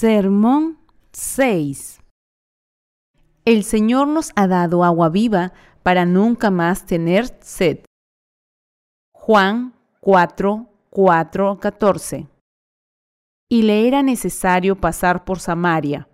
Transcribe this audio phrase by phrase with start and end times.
[0.00, 0.78] Sermón
[1.10, 1.98] 6
[3.44, 5.52] El Señor nos ha dado agua viva
[5.82, 7.80] para nunca más tener sed.
[9.10, 12.28] Juan 4, 4, 14
[13.48, 16.08] Y le era necesario pasar por Samaria.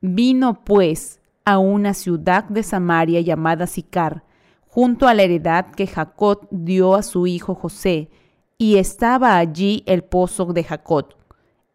[0.00, 4.24] Vino pues a una ciudad de Samaria llamada Sicar,
[4.66, 8.10] junto a la heredad que Jacob dio a su hijo José,
[8.58, 11.14] y estaba allí el pozo de Jacob.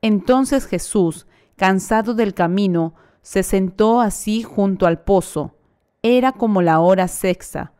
[0.02, 5.55] Entonces Jesús, cansado del camino, se sentó así junto al pozo.
[6.04, 7.73] Era como la hora sexta.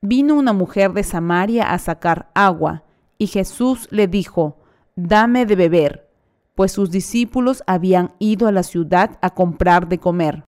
[0.00, 2.82] Vino una mujer de Samaria a sacar agua,
[3.18, 4.58] y Jesús le dijo,
[4.96, 6.10] Dame de beber,
[6.54, 10.44] pues sus discípulos habían ido a la ciudad a comprar de comer.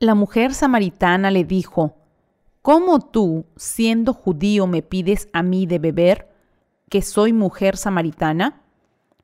[0.00, 1.96] La mujer samaritana le dijo,
[2.62, 6.28] ¿Cómo tú, siendo judío, me pides a mí de beber,
[6.90, 8.62] que soy mujer samaritana?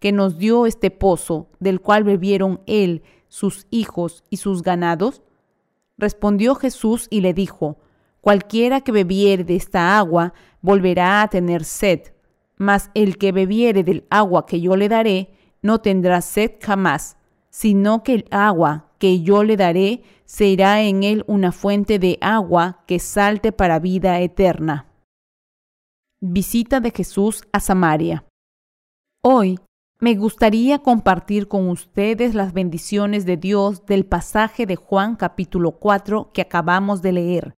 [0.00, 5.22] que nos dio este pozo, del cual bebieron él, sus hijos y sus ganados?
[5.96, 7.78] Respondió Jesús y le dijo,
[8.20, 12.12] Cualquiera que bebiere de esta agua volverá a tener sed,
[12.56, 15.30] mas el que bebiere del agua que yo le daré
[15.62, 17.16] no tendrá sed jamás,
[17.50, 22.84] sino que el agua que yo le daré será en él una fuente de agua
[22.86, 24.86] que salte para vida eterna.
[26.20, 28.26] Visita de Jesús a Samaria.
[29.22, 29.58] Hoy
[30.00, 36.30] me gustaría compartir con ustedes las bendiciones de Dios del pasaje de Juan capítulo 4
[36.32, 37.54] que acabamos de leer.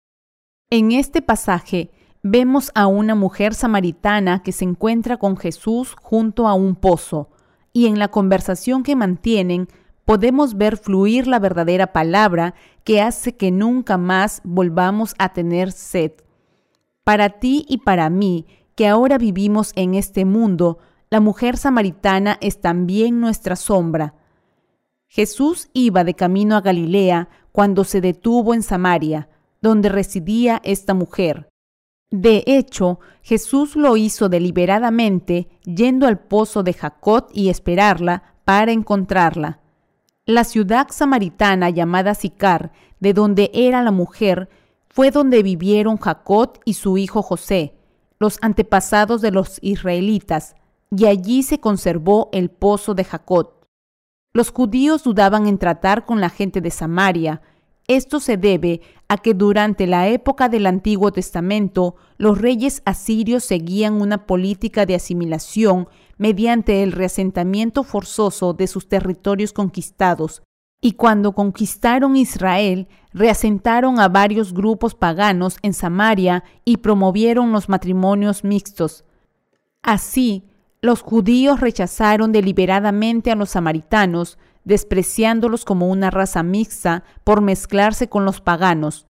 [0.71, 1.91] En este pasaje
[2.23, 7.28] vemos a una mujer samaritana que se encuentra con Jesús junto a un pozo,
[7.75, 9.69] y en la conversación que mantienen
[10.07, 16.12] podemos ver fluir la verdadera palabra que hace que nunca más volvamos a tener sed.
[17.05, 20.78] Para ti y para mí, que ahora vivimos en este mundo,
[21.10, 24.15] la mujer samaritana es también nuestra sombra.
[25.09, 29.28] Jesús iba de camino a Galilea cuando se detuvo en Samaria,
[29.60, 31.48] donde residía esta mujer.
[32.12, 39.59] De hecho, Jesús lo hizo deliberadamente yendo al pozo de Jacob y esperarla para encontrarla.
[40.27, 44.48] La ciudad samaritana llamada Sicar, de donde era la mujer,
[44.88, 47.75] fue donde vivieron Jacob y su hijo José,
[48.21, 50.54] los antepasados de los israelitas,
[50.91, 53.55] y allí se conservó el pozo de Jacob.
[54.33, 57.43] Los judíos dudaban en tratar con la gente de Samaria.
[57.89, 64.01] Esto se debe a que durante la época del Antiguo Testamento los reyes asirios seguían
[64.01, 70.43] una política de asimilación mediante el reasentamiento forzoso de sus territorios conquistados,
[70.81, 78.45] y cuando conquistaron Israel, reasentaron a varios grupos paganos en Samaria y promovieron los matrimonios
[78.45, 79.05] mixtos.
[79.83, 80.50] Así,
[80.83, 88.25] los judíos rechazaron deliberadamente a los samaritanos, despreciándolos como una raza mixta por mezclarse con
[88.25, 89.07] los paganos.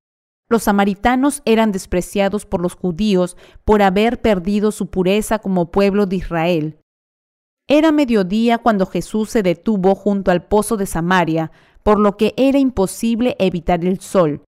[0.48, 6.16] Los samaritanos eran despreciados por los judíos por haber perdido su pureza como pueblo de
[6.16, 6.80] Israel.
[7.68, 11.52] Era mediodía cuando Jesús se detuvo junto al pozo de Samaria,
[11.84, 14.42] por lo que era imposible evitar el sol.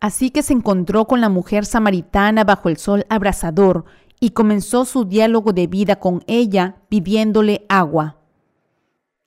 [0.00, 3.86] Así que se encontró con la mujer samaritana bajo el sol abrasador
[4.24, 8.16] y comenzó su diálogo de vida con ella pidiéndole agua.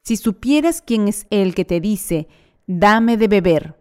[0.03, 2.27] Si supieras quién es el que te dice,
[2.65, 3.79] dame de beber.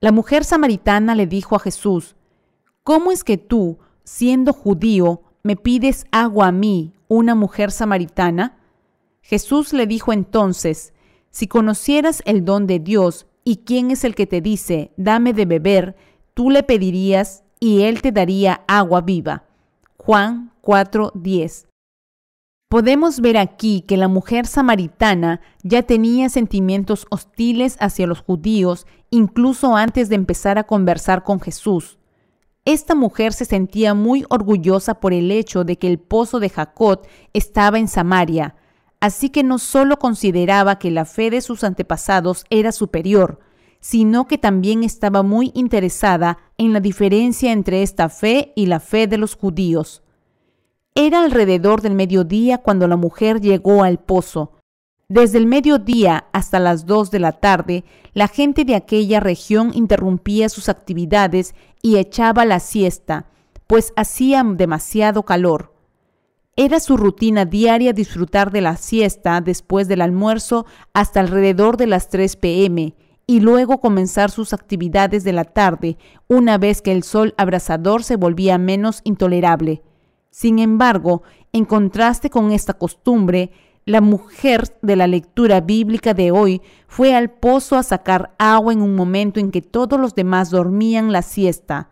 [0.00, 2.16] La mujer samaritana le dijo a Jesús,
[2.84, 8.56] ¿cómo es que tú, siendo judío, me pides agua a mí, una mujer samaritana?
[9.20, 10.94] Jesús le dijo entonces,
[11.28, 15.44] si conocieras el don de Dios y quién es el que te dice, dame de
[15.44, 15.96] beber,
[16.32, 19.44] tú le pedirías y él te daría agua viva.
[20.06, 21.66] Juan 4:10.
[22.68, 29.76] Podemos ver aquí que la mujer samaritana ya tenía sentimientos hostiles hacia los judíos incluso
[29.76, 31.98] antes de empezar a conversar con Jesús.
[32.66, 37.06] Esta mujer se sentía muy orgullosa por el hecho de que el pozo de Jacob
[37.32, 38.56] estaba en Samaria,
[39.00, 43.40] así que no solo consideraba que la fe de sus antepasados era superior,
[43.84, 49.06] sino que también estaba muy interesada en la diferencia entre esta fe y la fe
[49.06, 50.02] de los judíos.
[50.94, 54.52] Era alrededor del mediodía cuando la mujer llegó al pozo.
[55.08, 57.84] Desde el mediodía hasta las dos de la tarde,
[58.14, 63.26] la gente de aquella región interrumpía sus actividades y echaba la siesta,
[63.66, 65.74] pues hacía demasiado calor.
[66.56, 70.64] Era su rutina diaria disfrutar de la siesta después del almuerzo
[70.94, 72.94] hasta alrededor de las 3 pm
[73.26, 75.96] y luego comenzar sus actividades de la tarde
[76.28, 79.82] una vez que el sol abrasador se volvía menos intolerable.
[80.30, 81.22] Sin embargo,
[81.52, 83.52] en contraste con esta costumbre,
[83.86, 88.82] la mujer de la lectura bíblica de hoy fue al pozo a sacar agua en
[88.82, 91.90] un momento en que todos los demás dormían la siesta.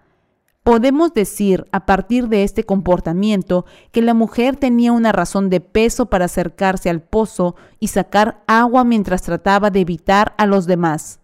[0.63, 6.07] Podemos decir a partir de este comportamiento que la mujer tenía una razón de peso
[6.07, 11.22] para acercarse al pozo y sacar agua mientras trataba de evitar a los demás.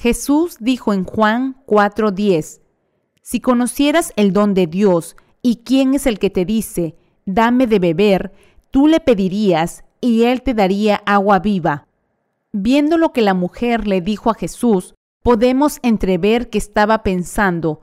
[0.00, 2.60] Jesús dijo en Juan 4:10,
[3.20, 6.94] Si conocieras el don de Dios y quién es el que te dice,
[7.26, 8.32] dame de beber,
[8.70, 11.88] tú le pedirías y él te daría agua viva.
[12.52, 17.80] Viendo lo que la mujer le dijo a Jesús, podemos entrever que estaba pensando,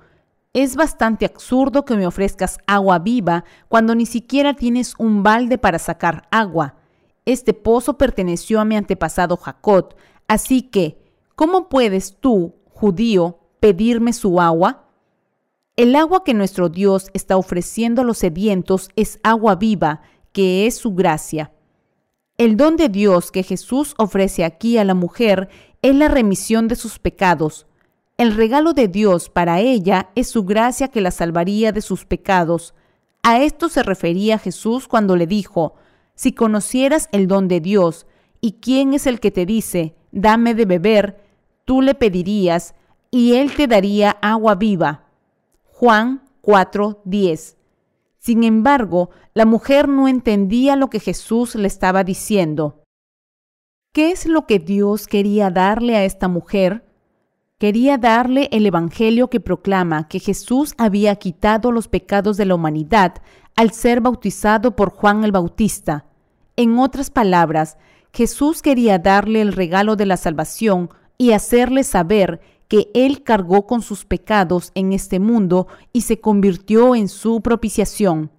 [0.54, 5.80] es bastante absurdo que me ofrezcas agua viva cuando ni siquiera tienes un balde para
[5.80, 6.76] sacar agua.
[7.26, 9.96] Este pozo perteneció a mi antepasado Jacob,
[10.30, 11.05] así que,
[11.36, 14.86] ¿cómo puedes tú, judío, pedirme su agua?
[15.76, 20.02] El agua que nuestro Dios está ofreciendo a los sedientos es agua viva,
[20.32, 21.52] que es su gracia.
[22.38, 25.50] El don de Dios que Jesús ofrece aquí a la mujer
[25.82, 27.68] es la remisión de sus pecados,
[28.18, 32.74] el regalo de Dios para ella es su gracia que la salvaría de sus pecados.
[33.24, 35.76] A esto se refería Jesús cuando le dijo,
[36.14, 38.08] si conocieras el don de Dios
[38.40, 41.25] y quién es el que te dice, dame de beber,
[41.66, 42.76] tú le pedirías
[43.12, 45.06] y él te daría agua viva.
[45.64, 47.58] Juan 4:10.
[48.18, 52.84] Sin embargo, la mujer no entendía lo que Jesús le estaba diciendo.
[53.92, 56.86] ¿Qué es lo que Dios quería darle a esta mujer?
[57.58, 63.14] Quería darle el Evangelio que proclama que Jesús había quitado los pecados de la humanidad
[63.56, 66.06] al ser bautizado por Juan el Bautista.
[66.58, 67.78] En otras palabras,
[68.12, 73.82] Jesús quería darle el regalo de la salvación y hacerle saber que Él cargó con
[73.82, 78.32] sus pecados en este mundo y se convirtió en su propiciación.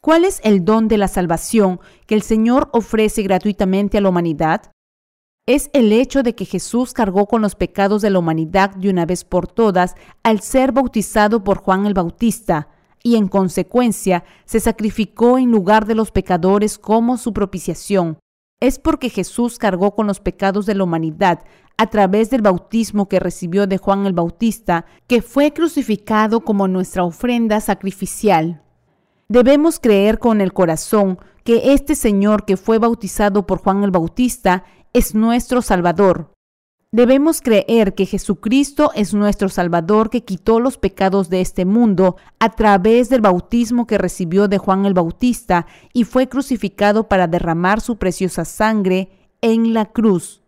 [0.00, 4.74] ¿Cuál es el don de la salvación que el Señor ofrece gratuitamente a la humanidad?
[5.46, 9.04] es el hecho de que Jesús cargó con los pecados de la humanidad de una
[9.04, 12.68] vez por todas al ser bautizado por Juan el Bautista,
[13.02, 18.18] y en consecuencia se sacrificó en lugar de los pecadores como su propiciación.
[18.64, 21.40] Es porque Jesús cargó con los pecados de la humanidad
[21.76, 27.04] a través del bautismo que recibió de Juan el Bautista, que fue crucificado como nuestra
[27.04, 28.62] ofrenda sacrificial.
[29.28, 34.64] Debemos creer con el corazón que este Señor que fue bautizado por Juan el Bautista
[34.94, 36.33] es nuestro Salvador.
[36.94, 42.50] Debemos creer que Jesucristo es nuestro Salvador que quitó los pecados de este mundo a
[42.50, 47.96] través del bautismo que recibió de Juan el Bautista y fue crucificado para derramar su
[47.96, 49.10] preciosa sangre
[49.40, 50.40] en la cruz.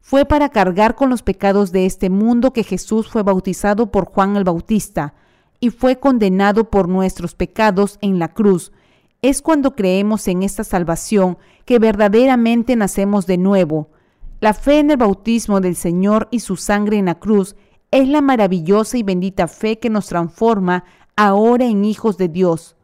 [0.00, 4.38] Fue para cargar con los pecados de este mundo que Jesús fue bautizado por Juan
[4.38, 5.12] el Bautista
[5.60, 8.72] y fue condenado por nuestros pecados en la cruz.
[9.20, 11.36] Es cuando creemos en esta salvación
[11.66, 13.90] que verdaderamente nacemos de nuevo.
[14.40, 17.56] La fe en el bautismo del Señor y su sangre en la cruz
[17.90, 22.76] es la maravillosa y bendita fe que nos transforma ahora en hijos de Dios.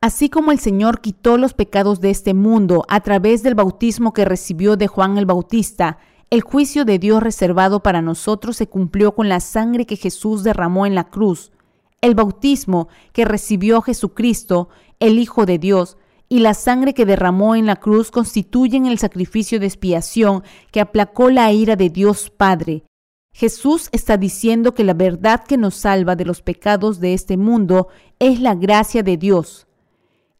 [0.00, 4.24] Así como el Señor quitó los pecados de este mundo a través del bautismo que
[4.24, 5.98] recibió de Juan el Bautista,
[6.30, 10.84] el juicio de Dios reservado para nosotros se cumplió con la sangre que Jesús derramó
[10.84, 11.52] en la cruz.
[12.00, 14.68] El bautismo que recibió Jesucristo,
[14.98, 15.96] el Hijo de Dios,
[16.28, 20.42] y la sangre que derramó en la cruz constituyen el sacrificio de expiación
[20.72, 22.84] que aplacó la ira de Dios Padre.
[23.32, 27.88] Jesús está diciendo que la verdad que nos salva de los pecados de este mundo
[28.18, 29.66] es la gracia de Dios.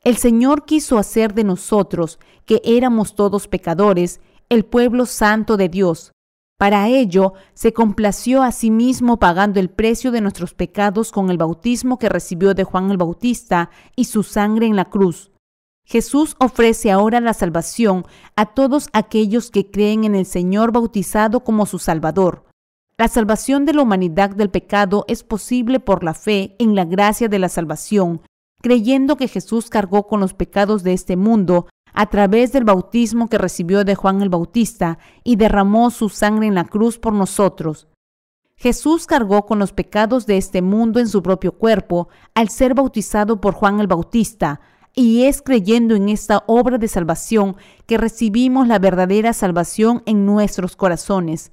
[0.02, 6.12] El Señor quiso hacer de nosotros, que éramos todos pecadores, el pueblo santo de Dios.
[6.58, 11.36] Para ello, se complació a sí mismo pagando el precio de nuestros pecados con el
[11.36, 15.32] bautismo que recibió de Juan el Bautista y su sangre en la cruz.
[15.86, 21.64] Jesús ofrece ahora la salvación a todos aquellos que creen en el Señor bautizado como
[21.64, 22.44] su Salvador.
[22.98, 27.28] La salvación de la humanidad del pecado es posible por la fe en la gracia
[27.28, 28.20] de la salvación,
[28.60, 33.38] creyendo que Jesús cargó con los pecados de este mundo a través del bautismo que
[33.38, 37.86] recibió de Juan el Bautista y derramó su sangre en la cruz por nosotros.
[38.56, 43.40] Jesús cargó con los pecados de este mundo en su propio cuerpo al ser bautizado
[43.40, 44.60] por Juan el Bautista,
[44.98, 50.74] y es creyendo en esta obra de salvación que recibimos la verdadera salvación en nuestros
[50.74, 51.52] corazones.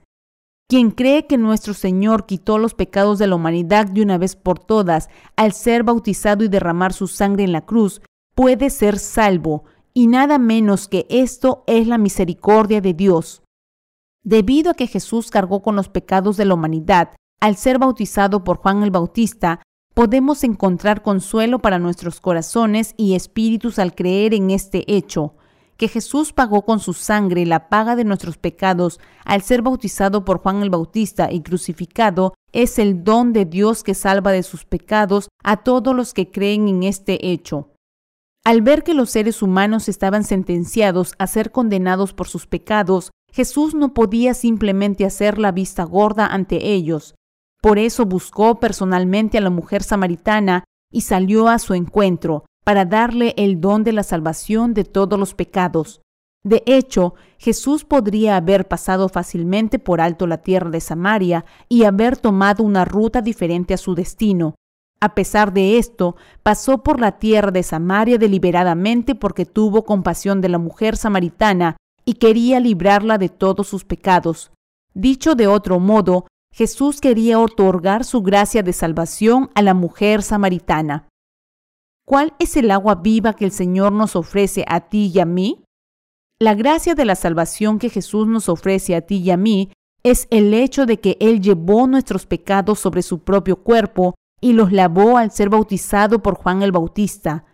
[0.70, 4.60] Quien cree que nuestro Señor quitó los pecados de la humanidad de una vez por
[4.60, 8.02] todas al ser bautizado y derramar su sangre en la cruz,
[8.34, 13.44] puede ser salvo, y nada menos que esto es la misericordia de Dios.
[14.24, 17.10] Debido a que Jesús cargó con los pecados de la humanidad
[17.42, 19.62] al ser bautizado por Juan el Bautista,
[19.94, 25.36] podemos encontrar consuelo para nuestros corazones y espíritus al creer en este hecho,
[25.78, 30.40] que Jesús pagó con su sangre la paga de nuestros pecados al ser bautizado por
[30.40, 35.30] Juan el Bautista y crucificado, es el don de Dios que salva de sus pecados
[35.44, 37.70] a todos los que creen en este hecho.
[38.46, 43.74] Al ver que los seres humanos estaban sentenciados a ser condenados por sus pecados, Jesús
[43.74, 47.16] no podía simplemente hacer la vista gorda ante ellos,
[47.64, 53.34] por eso buscó personalmente a la mujer samaritana y salió a su encuentro para darle
[53.38, 56.02] el don de la salvación de todos los pecados.
[56.44, 62.18] De hecho, Jesús podría haber pasado fácilmente por alto la tierra de Samaria y haber
[62.18, 64.56] tomado una ruta diferente a su destino.
[65.00, 70.50] A pesar de esto, pasó por la tierra de Samaria deliberadamente porque tuvo compasión de
[70.50, 74.52] la mujer samaritana y quería librarla de todos sus pecados.
[74.94, 81.08] Dicho de otro modo, Jesús quería otorgar su gracia de salvación a la mujer samaritana.
[82.06, 85.64] ¿Cuál es el agua viva que el Señor nos ofrece a ti y a mí?
[86.40, 89.72] La gracia de la salvación que Jesús nos ofrece a ti y a mí
[90.04, 94.72] es el hecho de que Él llevó nuestros pecados sobre su propio cuerpo y los
[94.72, 97.46] lavó al ser bautizado por Juan el Bautista.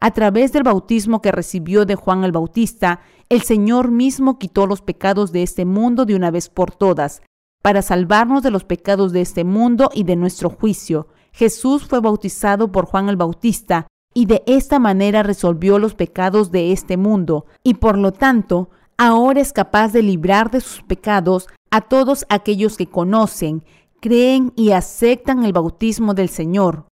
[0.00, 4.82] A través del bautismo que recibió de Juan el Bautista, el Señor mismo quitó los
[4.82, 7.22] pecados de este mundo de una vez por todas,
[7.62, 11.08] para salvarnos de los pecados de este mundo y de nuestro juicio.
[11.32, 16.72] Jesús fue bautizado por Juan el Bautista y de esta manera resolvió los pecados de
[16.72, 21.82] este mundo y por lo tanto ahora es capaz de librar de sus pecados a
[21.82, 23.62] todos aquellos que conocen,
[24.00, 26.86] creen y aceptan el bautismo del Señor.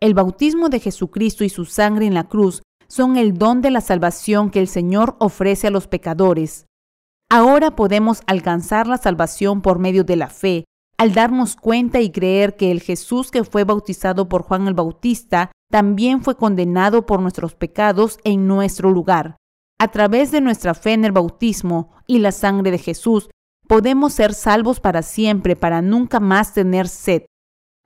[0.00, 3.80] El bautismo de Jesucristo y su sangre en la cruz son el don de la
[3.80, 6.65] salvación que el Señor ofrece a los pecadores.
[7.28, 10.64] Ahora podemos alcanzar la salvación por medio de la fe,
[10.96, 15.50] al darnos cuenta y creer que el Jesús que fue bautizado por Juan el Bautista
[15.68, 19.36] también fue condenado por nuestros pecados en nuestro lugar.
[19.80, 23.28] A través de nuestra fe en el bautismo y la sangre de Jesús,
[23.66, 27.24] podemos ser salvos para siempre, para nunca más tener sed.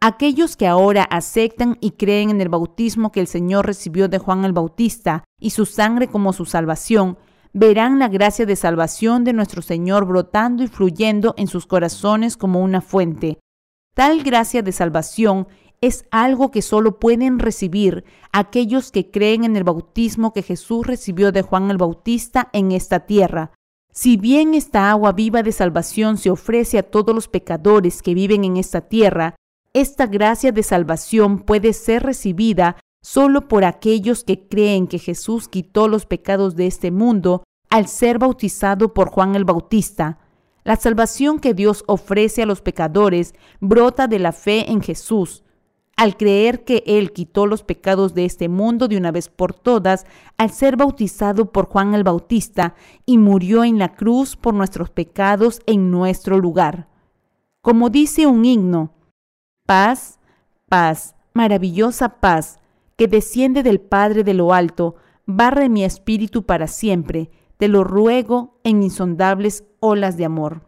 [0.02, 4.44] Aquellos que ahora aceptan y creen en el bautismo que el Señor recibió de Juan
[4.44, 7.16] el Bautista y su sangre como su salvación,
[7.52, 12.60] verán la gracia de salvación de nuestro Señor brotando y fluyendo en sus corazones como
[12.60, 13.38] una fuente.
[13.94, 15.48] Tal gracia de salvación
[15.80, 21.32] es algo que solo pueden recibir aquellos que creen en el bautismo que Jesús recibió
[21.32, 23.52] de Juan el Bautista en esta tierra.
[23.92, 28.44] Si bien esta agua viva de salvación se ofrece a todos los pecadores que viven
[28.44, 29.34] en esta tierra,
[29.72, 35.88] esta gracia de salvación puede ser recibida solo por aquellos que creen que Jesús quitó
[35.88, 40.18] los pecados de este mundo al ser bautizado por Juan el Bautista.
[40.64, 45.44] La salvación que Dios ofrece a los pecadores brota de la fe en Jesús.
[45.96, 50.06] Al creer que Él quitó los pecados de este mundo de una vez por todas,
[50.38, 52.74] al ser bautizado por Juan el Bautista
[53.06, 56.88] y murió en la cruz por nuestros pecados en nuestro lugar.
[57.62, 58.94] Como dice un himno,
[59.66, 60.18] paz,
[60.68, 62.59] paz, maravillosa paz,
[63.00, 68.60] que desciende del Padre de lo alto, barre mi espíritu para siempre, te lo ruego
[68.62, 70.66] en insondables olas de amor.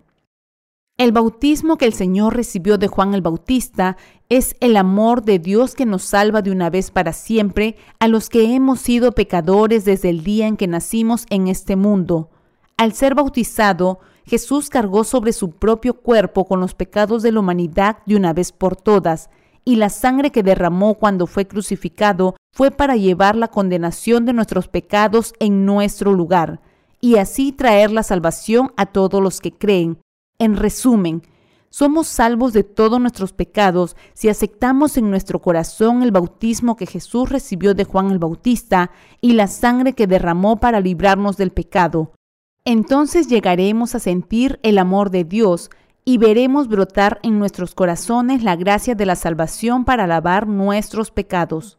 [0.96, 3.98] El bautismo que el Señor recibió de Juan el Bautista
[4.30, 8.30] es el amor de Dios que nos salva de una vez para siempre a los
[8.30, 12.30] que hemos sido pecadores desde el día en que nacimos en este mundo.
[12.78, 17.98] Al ser bautizado, Jesús cargó sobre su propio cuerpo con los pecados de la humanidad
[18.06, 19.28] de una vez por todas,
[19.64, 24.68] y la sangre que derramó cuando fue crucificado fue para llevar la condenación de nuestros
[24.68, 26.60] pecados en nuestro lugar,
[27.00, 29.98] y así traer la salvación a todos los que creen.
[30.38, 31.22] En resumen,
[31.70, 37.30] somos salvos de todos nuestros pecados si aceptamos en nuestro corazón el bautismo que Jesús
[37.30, 38.90] recibió de Juan el Bautista
[39.22, 42.12] y la sangre que derramó para librarnos del pecado.
[42.66, 45.70] Entonces llegaremos a sentir el amor de Dios
[46.04, 51.78] y veremos brotar en nuestros corazones la gracia de la salvación para lavar nuestros pecados.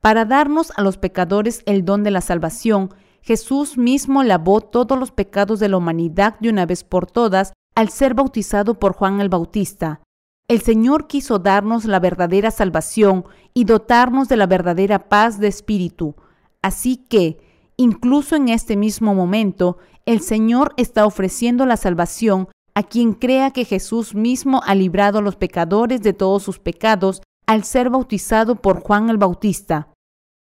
[0.00, 2.92] Para darnos a los pecadores el don de la salvación,
[3.22, 7.88] Jesús mismo lavó todos los pecados de la humanidad de una vez por todas al
[7.88, 10.00] ser bautizado por Juan el Bautista.
[10.46, 16.16] El Señor quiso darnos la verdadera salvación y dotarnos de la verdadera paz de espíritu.
[16.60, 17.38] Así que,
[17.78, 23.64] incluso en este mismo momento, el Señor está ofreciendo la salvación a quien crea que
[23.64, 28.80] Jesús mismo ha librado a los pecadores de todos sus pecados al ser bautizado por
[28.80, 29.88] Juan el Bautista.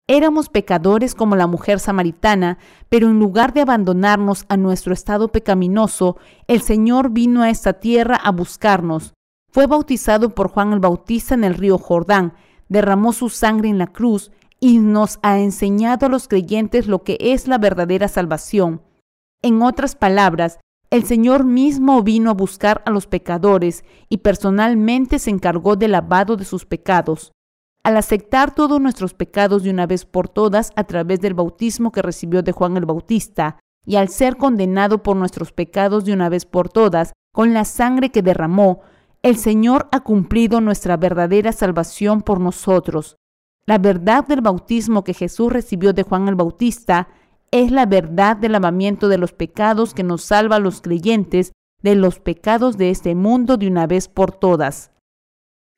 [0.06, 6.18] Éramos pecadores como la mujer samaritana, pero en lugar de abandonarnos a nuestro estado pecaminoso,
[6.46, 9.14] el Señor vino a esta tierra a buscarnos.
[9.50, 12.34] Fue bautizado por Juan el Bautista en el río Jordán,
[12.68, 17.16] derramó su sangre en la cruz y nos ha enseñado a los creyentes lo que
[17.20, 18.82] es la verdadera salvación.
[19.42, 20.58] En otras palabras,
[20.94, 26.36] el Señor mismo vino a buscar a los pecadores y personalmente se encargó del lavado
[26.36, 27.32] de sus pecados.
[27.82, 32.00] Al aceptar todos nuestros pecados de una vez por todas a través del bautismo que
[32.00, 36.46] recibió de Juan el Bautista, y al ser condenado por nuestros pecados de una vez
[36.46, 38.82] por todas con la sangre que derramó,
[39.24, 43.16] el Señor ha cumplido nuestra verdadera salvación por nosotros.
[43.66, 47.08] La verdad del bautismo que Jesús recibió de Juan el Bautista
[47.54, 51.94] es la verdad del lavamiento de los pecados que nos salva a los creyentes de
[51.94, 54.90] los pecados de este mundo de una vez por todas.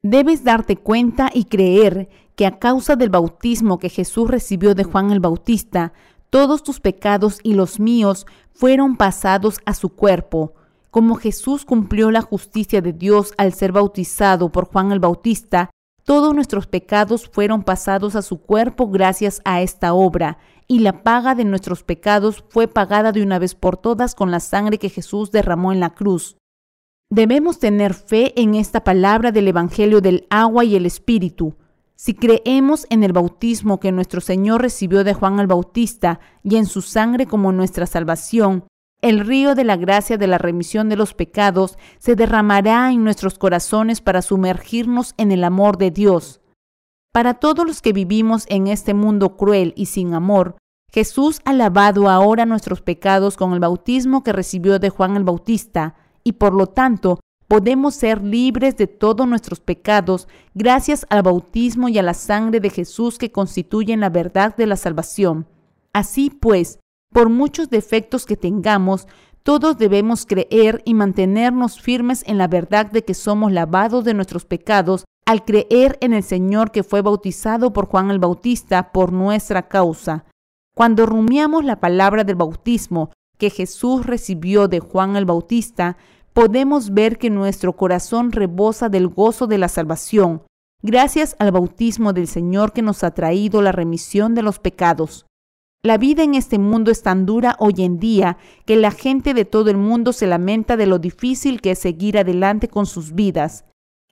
[0.03, 5.11] Debes darte cuenta y creer que a causa del bautismo que Jesús recibió de Juan
[5.11, 5.93] el Bautista,
[6.31, 10.55] todos tus pecados y los míos fueron pasados a su cuerpo.
[10.91, 15.69] Como Jesús cumplió la justicia de Dios al ser bautizado por Juan el Bautista,
[16.07, 21.35] todos nuestros pecados fueron pasados a su cuerpo gracias a esta obra, y la paga
[21.35, 25.33] de nuestros pecados fue pagada de una vez por todas con la sangre que Jesús
[25.33, 26.37] derramó en la cruz.
[27.11, 31.57] Debemos tener fe en esta palabra del Evangelio del agua y el Espíritu.
[31.97, 36.67] Si creemos en el bautismo que nuestro Señor recibió de Juan el Bautista y en
[36.67, 38.65] su sangre como nuestra salvación,
[39.03, 43.39] el río de la gracia de la remisión de los pecados se derramará en nuestros
[43.39, 46.41] corazones para sumergirnos en el amor de Dios.
[47.13, 50.57] Para todos los que vivimos en este mundo cruel y sin amor,
[50.93, 55.95] Jesús ha lavado ahora nuestros pecados con el bautismo que recibió de Juan el Bautista,
[56.25, 61.99] y por lo tanto podemos ser libres de todos nuestros pecados gracias al bautismo y
[61.99, 65.47] a la sangre de Jesús que constituyen la verdad de la salvación.
[65.93, 66.81] Así pues,
[67.13, 69.07] por muchos defectos que tengamos,
[69.43, 74.45] todos debemos creer y mantenernos firmes en la verdad de que somos lavados de nuestros
[74.45, 79.69] pecados al creer en el Señor que fue bautizado por Juan el Bautista por nuestra
[79.69, 80.25] causa.
[80.75, 85.97] Cuando rumiamos la palabra del bautismo que Jesús recibió de Juan el Bautista,
[86.33, 90.43] podemos ver que nuestro corazón rebosa del gozo de la salvación,
[90.83, 95.27] gracias al bautismo del Señor que nos ha traído la remisión de los pecados.
[95.83, 99.45] La vida en este mundo es tan dura hoy en día que la gente de
[99.45, 103.65] todo el mundo se lamenta de lo difícil que es seguir adelante con sus vidas.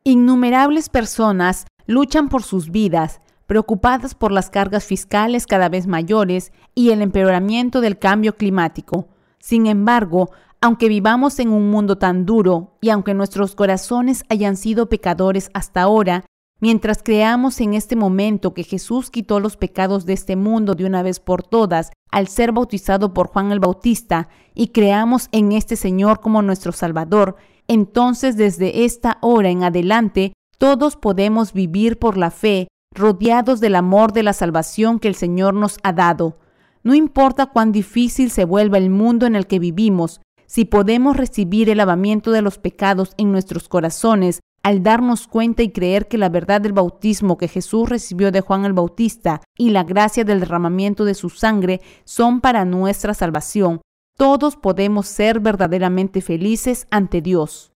[0.04, 6.90] Innumerables personas luchan por sus vidas, preocupadas por las cargas fiscales cada vez mayores y
[6.90, 9.08] el empeoramiento del cambio climático.
[9.38, 14.88] Sin embargo, aunque vivamos en un mundo tan duro y aunque nuestros corazones hayan sido
[14.88, 16.24] pecadores hasta ahora,
[16.60, 21.02] Mientras creamos en este momento que Jesús quitó los pecados de este mundo de una
[21.02, 26.20] vez por todas al ser bautizado por Juan el Bautista y creamos en este Señor
[26.20, 27.36] como nuestro Salvador,
[27.66, 34.12] entonces desde esta hora en adelante todos podemos vivir por la fe, rodeados del amor
[34.12, 36.38] de la salvación que el Señor nos ha dado.
[36.84, 41.68] No importa cuán difícil se vuelva el mundo en el que vivimos, si podemos recibir
[41.68, 46.30] el lavamiento de los pecados en nuestros corazones al darnos cuenta y creer que la
[46.30, 51.04] verdad del bautismo que Jesús recibió de Juan el Bautista y la gracia del derramamiento
[51.04, 53.82] de su sangre son para nuestra salvación,
[54.16, 57.72] todos podemos ser verdaderamente felices ante Dios.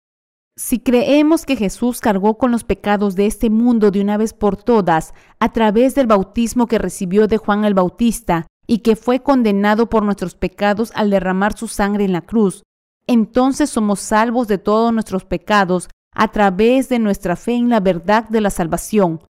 [0.56, 4.56] Si creemos que Jesús cargó con los pecados de este mundo de una vez por
[4.56, 9.90] todas a través del bautismo que recibió de Juan el Bautista y que fue condenado
[9.90, 12.62] por nuestros pecados al derramar su sangre en la cruz,
[13.06, 18.28] entonces somos salvos de todos nuestros pecados a través de nuestra fe en la verdad
[18.28, 19.22] de la salvación.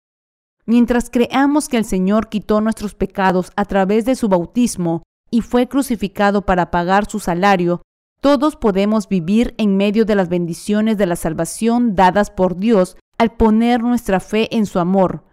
[0.65, 5.67] Mientras creamos que el Señor quitó nuestros pecados a través de su bautismo y fue
[5.67, 7.81] crucificado para pagar su salario,
[8.21, 13.33] todos podemos vivir en medio de las bendiciones de la salvación dadas por Dios al
[13.33, 15.25] poner nuestra fe en su amor.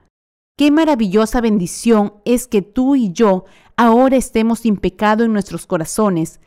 [0.59, 3.45] Qué maravillosa bendición es que tú y yo
[3.77, 6.41] ahora estemos sin pecado en nuestros corazones.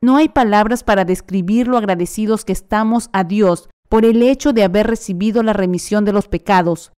[0.00, 4.64] No hay palabras para describir lo agradecidos que estamos a Dios por el hecho de
[4.64, 6.92] haber recibido la remisión de los pecados.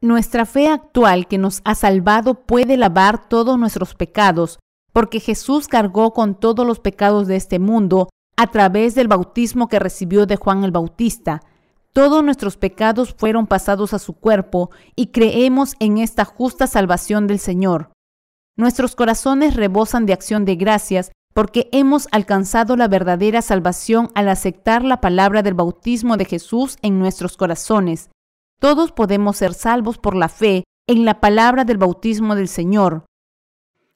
[0.00, 4.58] Nuestra fe actual que nos ha salvado puede lavar todos nuestros pecados,
[4.92, 9.78] porque Jesús cargó con todos los pecados de este mundo a través del bautismo que
[9.78, 11.42] recibió de Juan el Bautista.
[11.92, 17.38] Todos nuestros pecados fueron pasados a su cuerpo y creemos en esta justa salvación del
[17.38, 17.92] Señor.
[18.56, 24.84] Nuestros corazones rebosan de acción de gracias porque hemos alcanzado la verdadera salvación al aceptar
[24.84, 28.10] la palabra del bautismo de Jesús en nuestros corazones.
[28.58, 33.06] Todos podemos ser salvos por la fe en la palabra del bautismo del Señor.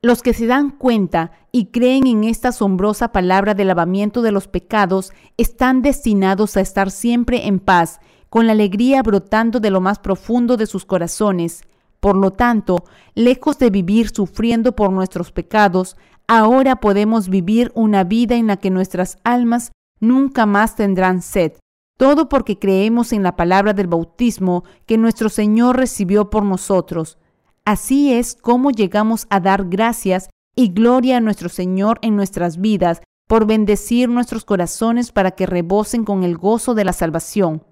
[0.03, 4.47] Los que se dan cuenta y creen en esta asombrosa palabra del lavamiento de los
[4.47, 9.99] pecados están destinados a estar siempre en paz, con la alegría brotando de lo más
[9.99, 11.63] profundo de sus corazones.
[12.01, 15.97] Por lo tanto, lejos de vivir sufriendo por nuestros pecados,
[16.29, 21.53] ahora podemos vivir una vida en la que nuestras almas nunca más tendrán sed.
[21.97, 27.19] Todo porque creemos en la palabra del bautismo que nuestro Señor recibió por nosotros.
[27.65, 33.03] Así es como llegamos a dar gracias y gloria a nuestro Señor en nuestras vidas
[33.27, 37.65] por bendecir nuestros corazones para que rebosen con el gozo de la salvación.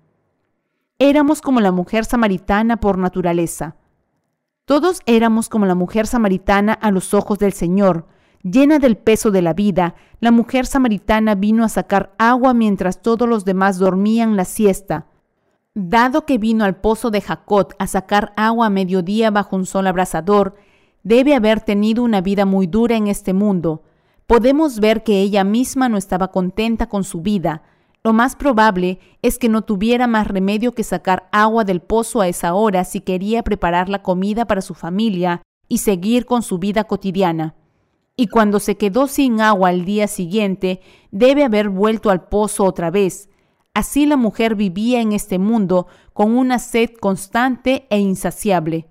[0.99, 3.77] Éramos como la mujer samaritana por naturaleza.
[4.65, 8.07] Todos éramos como la mujer samaritana a los ojos del Señor.
[8.45, 13.27] Llena del peso de la vida, la mujer samaritana vino a sacar agua mientras todos
[13.27, 15.07] los demás dormían la siesta.
[15.73, 19.87] Dado que vino al pozo de Jacot a sacar agua a mediodía bajo un sol
[19.87, 20.57] abrasador,
[21.03, 23.83] debe haber tenido una vida muy dura en este mundo.
[24.27, 27.63] Podemos ver que ella misma no estaba contenta con su vida.
[28.03, 32.29] Lo más probable es que no tuviera más remedio que sacar agua del pozo a
[32.29, 36.85] esa hora si quería preparar la comida para su familia y seguir con su vida
[36.85, 37.55] cotidiana.
[38.17, 42.91] Y cuando se quedó sin agua al día siguiente, debe haber vuelto al pozo otra
[42.91, 43.29] vez,
[43.75, 48.87] Así la mujer vivía en este mundo con una sed constante e insaciable.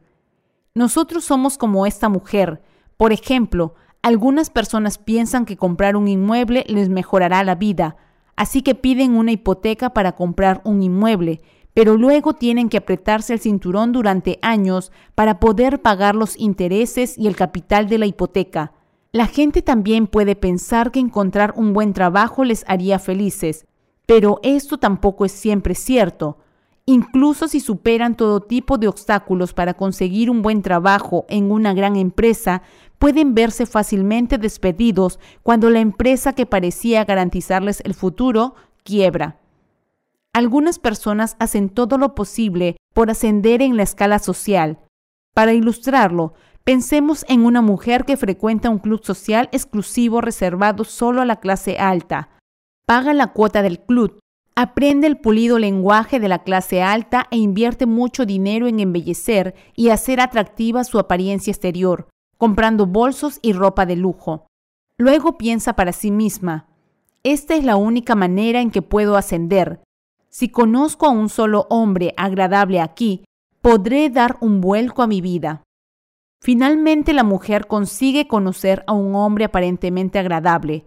[0.76, 2.62] Nosotros somos como esta mujer.
[2.98, 7.96] Por ejemplo, algunas personas piensan que comprar un inmueble les mejorará la vida,
[8.36, 11.42] así que piden una hipoteca para comprar un inmueble,
[11.74, 17.28] pero luego tienen que apretarse el cinturón durante años para poder pagar los intereses y
[17.28, 18.74] el capital de la hipoteca.
[19.14, 23.68] La gente también puede pensar que encontrar un buen trabajo les haría felices,
[24.08, 26.40] pero esto tampoco es siempre cierto.
[26.88, 31.96] Incluso si superan todo tipo de obstáculos para conseguir un buen trabajo en una gran
[31.96, 32.64] empresa,
[32.98, 39.38] pueden verse fácilmente despedidos cuando la empresa que parecía garantizarles el futuro quiebra.
[40.34, 44.80] Algunas personas hacen todo lo posible por ascender en la escala social.
[45.36, 51.26] Para ilustrarlo, pensemos en una mujer que frecuenta un club social exclusivo reservado solo a
[51.26, 52.30] la clase alta
[52.86, 54.20] paga la cuota del club,
[54.56, 59.90] aprende el pulido lenguaje de la clase alta e invierte mucho dinero en embellecer y
[59.90, 64.48] hacer atractiva su apariencia exterior, comprando bolsos y ropa de lujo.
[64.98, 66.68] Luego piensa para sí misma,
[67.24, 69.80] esta es la única manera en que puedo ascender.
[70.30, 73.24] Si conozco a un solo hombre agradable aquí,
[73.62, 75.64] podré dar un vuelco a mi vida.
[76.44, 80.86] Finalmente la mujer consigue conocer a un hombre aparentemente agradable,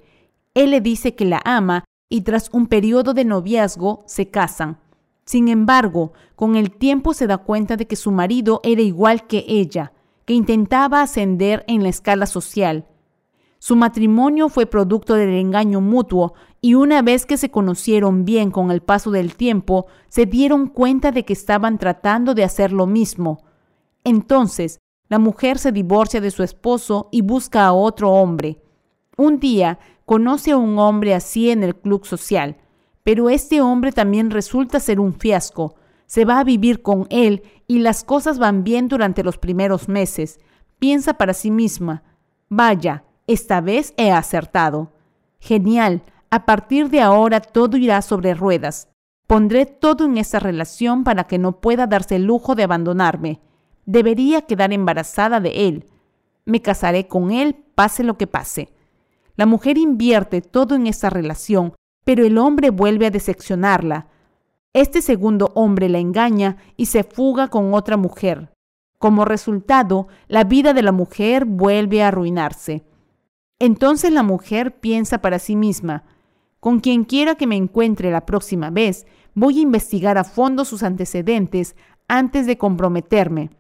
[0.53, 4.79] él le dice que la ama y tras un periodo de noviazgo se casan.
[5.25, 9.47] Sin embargo, con el tiempo se da cuenta de que su marido era igual que
[9.49, 9.95] ella,
[10.27, 12.85] que intentaba ascender en la escala social.
[13.59, 18.71] Su matrimonio fue producto del engaño mutuo y una vez que se conocieron bien con
[18.71, 23.38] el paso del tiempo, se dieron cuenta de que estaban tratando de hacer lo mismo.
[24.05, 28.61] Entonces, la mujer se divorcia de su esposo y busca a otro hombre.
[29.16, 32.57] Un día conoce a un hombre así en el club social,
[33.03, 35.77] pero este hombre también resulta ser un fiasco.
[36.07, 40.38] Se va a vivir con él y las cosas van bien durante los primeros meses.
[40.79, 42.03] Piensa para sí misma,
[42.49, 44.92] vaya, esta vez he acertado.
[45.40, 48.88] Genial, a partir de ahora todo irá sobre ruedas.
[49.27, 53.40] Pondré todo en esa relación para que no pueda darse el lujo de abandonarme.
[53.87, 55.87] Debería quedar embarazada de él.
[56.44, 58.68] Me casaré con él, pase lo que pase.
[59.37, 64.09] La mujer invierte todo en esa relación, pero el hombre vuelve a decepcionarla.
[64.72, 68.53] Este segundo hombre la engaña y se fuga con otra mujer.
[68.99, 72.85] Como resultado, la vida de la mujer vuelve a arruinarse.
[73.59, 76.05] Entonces la mujer piensa para sí misma,
[76.66, 80.83] con quien quiera que me encuentre la próxima vez, voy a investigar a fondo sus
[80.83, 81.77] antecedentes
[82.09, 83.51] antes de comprometerme.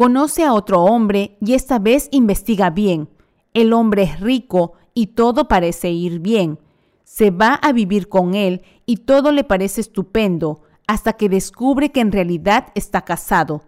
[0.00, 3.10] Conoce a otro hombre y esta vez investiga bien.
[3.52, 6.58] El hombre es rico y todo parece ir bien.
[7.04, 12.00] Se va a vivir con él y todo le parece estupendo hasta que descubre que
[12.00, 13.64] en realidad está casado.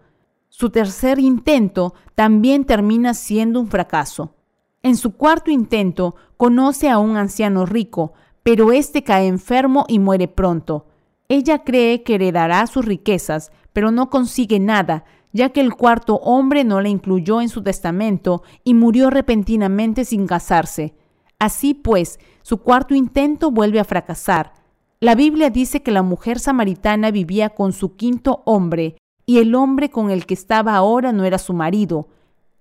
[0.49, 4.35] Su tercer intento también termina siendo un fracaso.
[4.83, 10.29] En su cuarto intento conoce a un anciano rico, pero éste cae enfermo y muere
[10.29, 10.87] pronto.
[11.29, 16.65] Ella cree que heredará sus riquezas, pero no consigue nada, ya que el cuarto hombre
[16.65, 20.95] no la incluyó en su testamento y murió repentinamente sin casarse.
[21.39, 24.53] Así pues, su cuarto intento vuelve a fracasar.
[25.01, 29.91] La Biblia dice que la mujer samaritana vivía con su quinto hombre y el hombre
[29.91, 32.09] con el que estaba ahora no era su marido.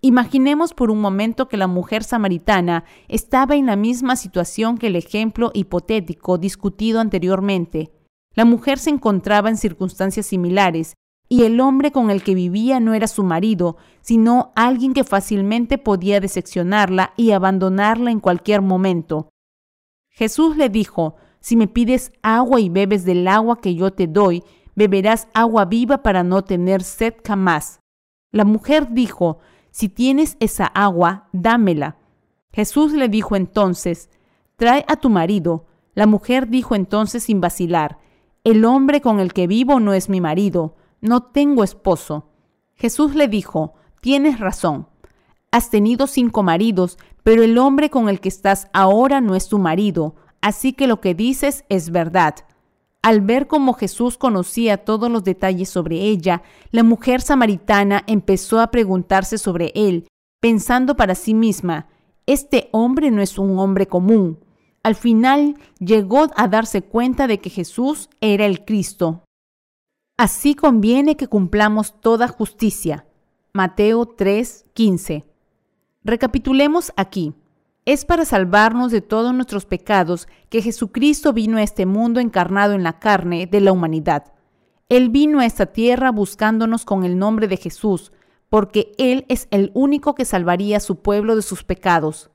[0.01, 4.95] Imaginemos por un momento que la mujer samaritana estaba en la misma situación que el
[4.95, 7.91] ejemplo hipotético discutido anteriormente.
[8.33, 10.95] La mujer se encontraba en circunstancias similares
[11.31, 15.77] y el hombre con el que vivía no era su marido, sino alguien que fácilmente
[15.77, 19.29] podía decepcionarla y abandonarla en cualquier momento.
[20.09, 24.43] Jesús le dijo, si me pides agua y bebes del agua que yo te doy,
[24.75, 27.79] beberás agua viva para no tener sed jamás.
[28.33, 29.39] La mujer dijo,
[29.71, 31.95] si tienes esa agua, dámela.
[32.51, 34.09] Jesús le dijo entonces,
[34.57, 35.65] trae a tu marido.
[35.93, 37.99] La mujer dijo entonces sin vacilar,
[38.43, 42.29] el hombre con el que vivo no es mi marido, no tengo esposo.
[42.75, 44.87] Jesús le dijo, tienes razón,
[45.51, 49.59] has tenido cinco maridos, pero el hombre con el que estás ahora no es tu
[49.59, 52.35] marido, así que lo que dices es verdad.
[53.03, 58.71] Al ver cómo Jesús conocía todos los detalles sobre ella, la mujer samaritana empezó a
[58.71, 60.07] preguntarse sobre él,
[60.39, 61.87] pensando para sí misma,
[62.27, 64.39] este hombre no es un hombre común.
[64.83, 69.23] Al final llegó a darse cuenta de que Jesús era el Cristo.
[70.21, 73.07] Así conviene que cumplamos toda justicia.
[73.53, 75.25] Mateo 3:15.
[76.03, 77.33] Recapitulemos aquí.
[77.85, 82.83] Es para salvarnos de todos nuestros pecados que Jesucristo vino a este mundo encarnado en
[82.83, 84.31] la carne de la humanidad.
[84.89, 88.11] Él vino a esta tierra buscándonos con el nombre de Jesús,
[88.47, 92.29] porque Él es el único que salvaría a su pueblo de sus pecados.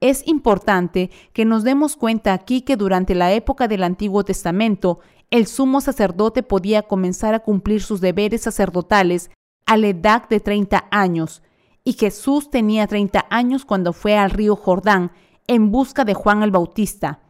[0.00, 4.98] Es importante que nos demos cuenta aquí que durante la época del Antiguo Testamento,
[5.30, 9.30] el sumo sacerdote podía comenzar a cumplir sus deberes sacerdotales
[9.64, 11.42] a la edad de 30 años,
[11.84, 15.12] y Jesús tenía 30 años cuando fue al río Jordán
[15.46, 17.20] en busca de Juan el Bautista.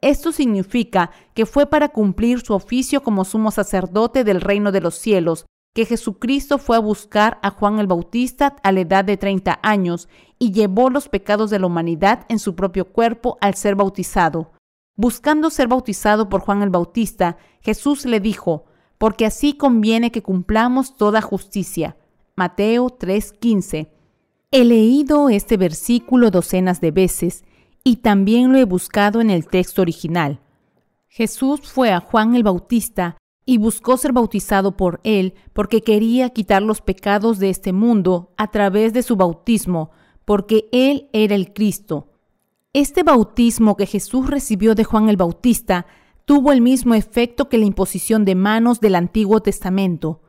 [0.00, 4.96] Esto significa que fue para cumplir su oficio como sumo sacerdote del reino de los
[4.96, 9.60] cielos, que Jesucristo fue a buscar a Juan el Bautista a la edad de 30
[9.62, 14.53] años y llevó los pecados de la humanidad en su propio cuerpo al ser bautizado.
[14.96, 18.64] Buscando ser bautizado por Juan el Bautista, Jesús le dijo,
[18.98, 21.96] porque así conviene que cumplamos toda justicia.
[22.36, 23.90] Mateo 3:15.
[24.50, 27.44] He leído este versículo docenas de veces
[27.82, 30.40] y también lo he buscado en el texto original.
[31.08, 36.62] Jesús fue a Juan el Bautista y buscó ser bautizado por él porque quería quitar
[36.62, 39.90] los pecados de este mundo a través de su bautismo,
[40.24, 42.13] porque él era el Cristo.
[42.74, 45.86] Este bautismo que Jesús recibió de Juan el Bautista
[46.24, 50.22] tuvo el mismo efecto que la imposición de manos del Antiguo Testamento.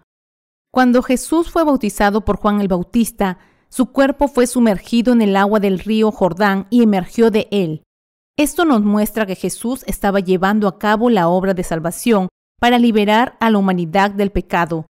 [0.72, 5.60] Cuando Jesús fue bautizado por Juan el Bautista, su cuerpo fue sumergido en el agua
[5.60, 7.82] del río Jordán y emergió de él.
[8.38, 12.28] Esto nos muestra que Jesús estaba llevando a cabo la obra de salvación
[12.62, 14.86] para liberar a la humanidad del pecado.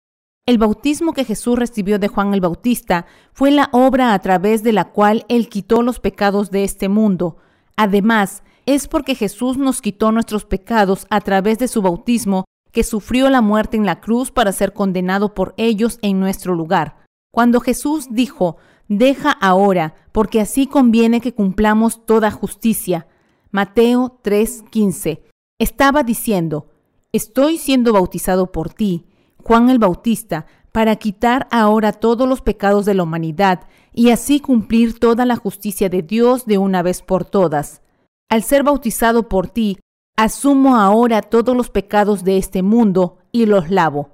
[0.47, 4.75] El bautismo que Jesús recibió de Juan el Bautista fue la obra a través de
[4.75, 7.39] la cual Él quitó los pecados de este mundo.
[7.77, 13.31] Además, es porque Jesús nos quitó nuestros pecados a través de su bautismo que sufrió
[13.31, 16.99] la muerte en la cruz para ser condenado por ellos en nuestro lugar.
[17.33, 23.07] Cuando Jesús dijo, deja ahora, porque así conviene que cumplamos toda justicia.
[23.51, 25.23] Mateo 3:15.
[25.59, 26.69] Estaba diciendo,
[27.13, 29.07] estoy siendo bautizado por ti,
[29.45, 33.61] Juan el Bautista, para quitar ahora todos los pecados de la humanidad
[33.93, 37.83] y así cumplir toda la justicia de Dios de una vez por todas.
[38.29, 39.79] Al ser bautizado por ti,
[40.17, 44.11] asumo ahora todos los pecados de este mundo y los lavo.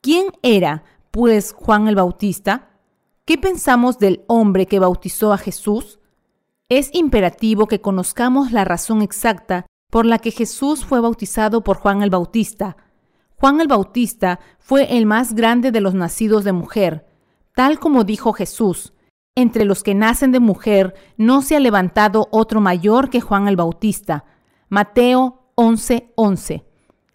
[0.00, 2.70] ¿Quién era, pues, Juan el Bautista?
[3.24, 5.98] ¿Qué pensamos del hombre que bautizó a Jesús?
[6.68, 12.02] Es imperativo que conozcamos la razón exacta por la que Jesús fue bautizado por Juan
[12.02, 12.76] el Bautista.
[13.36, 17.06] Juan el Bautista fue el más grande de los nacidos de mujer,
[17.54, 18.92] tal como dijo Jesús,
[19.34, 23.56] entre los que nacen de mujer no se ha levantado otro mayor que Juan el
[23.56, 24.24] Bautista.
[24.68, 26.12] Mateo 11:11.
[26.14, 26.64] 11.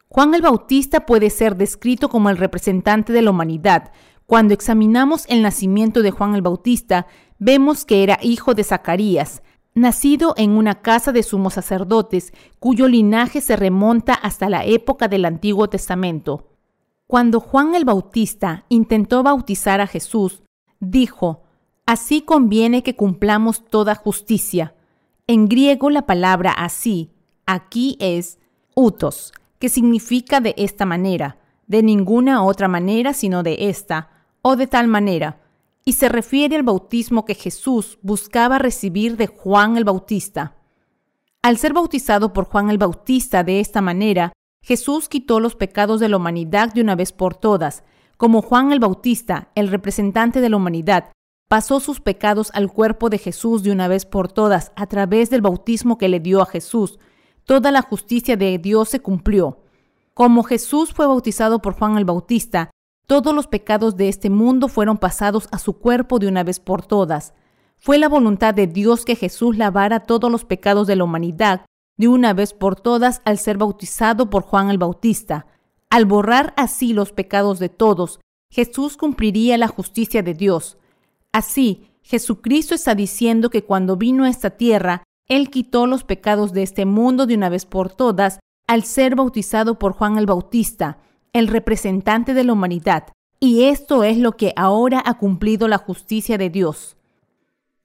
[0.10, 3.92] Juan el Bautista puede ser descrito como el representante de la humanidad.
[4.26, 9.42] Cuando examinamos el nacimiento de Juan el Bautista, vemos que era hijo de Zacarías,
[9.80, 15.26] nacido en una casa de sumos sacerdotes, cuyo linaje se remonta hasta la época del
[15.26, 16.50] Antiguo Testamento.
[17.08, 20.44] Cuando Juan el Bautista intentó bautizar a Jesús,
[20.80, 21.44] dijo,
[21.86, 24.76] Así conviene que cumplamos toda justicia.
[25.26, 27.12] En griego la palabra así,
[27.48, 28.38] aquí es
[28.76, 31.38] utos, que significa de esta manera,
[31.68, 34.10] de ninguna otra manera sino de esta,
[34.42, 35.40] o de tal manera,
[35.86, 40.56] y se refiere al bautismo que Jesús buscaba recibir de Juan el Bautista.
[41.42, 46.10] Al ser bautizado por Juan el Bautista de esta manera, Jesús quitó los pecados de
[46.10, 47.84] la humanidad de una vez por todas,
[48.18, 51.12] como Juan el Bautista, el representante de la humanidad,
[51.48, 55.42] pasó sus pecados al cuerpo de Jesús de una vez por todas a través del
[55.42, 57.00] bautismo que le dio a Jesús.
[57.46, 59.64] Toda la justicia de Dios se cumplió.
[60.14, 62.70] Como Jesús fue bautizado por Juan el Bautista,
[63.10, 66.86] todos los pecados de este mundo fueron pasados a su cuerpo de una vez por
[66.86, 67.34] todas.
[67.80, 71.66] Fue la voluntad de Dios que Jesús lavara todos los pecados de la humanidad
[71.98, 75.48] de una vez por todas al ser bautizado por Juan el Bautista.
[75.90, 78.20] Al borrar así los pecados de todos,
[78.52, 80.78] Jesús cumpliría la justicia de Dios.
[81.32, 86.62] Así, Jesucristo está diciendo que cuando vino a esta tierra, Él quitó los pecados de
[86.62, 91.00] este mundo de una vez por todas al ser bautizado por Juan el Bautista,
[91.34, 96.38] el representante de la humanidad, y esto es lo que ahora ha cumplido la justicia
[96.38, 96.98] de Dios.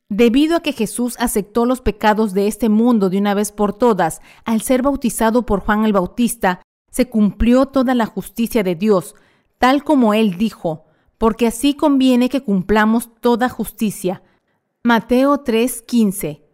[0.09, 4.20] Debido a que Jesús aceptó los pecados de este mundo de una vez por todas
[4.44, 9.14] al ser bautizado por Juan el Bautista, se cumplió toda la justicia de Dios,
[9.59, 10.85] tal como él dijo,
[11.18, 14.22] porque así conviene que cumplamos toda justicia.
[14.83, 16.44] Mateo 3:15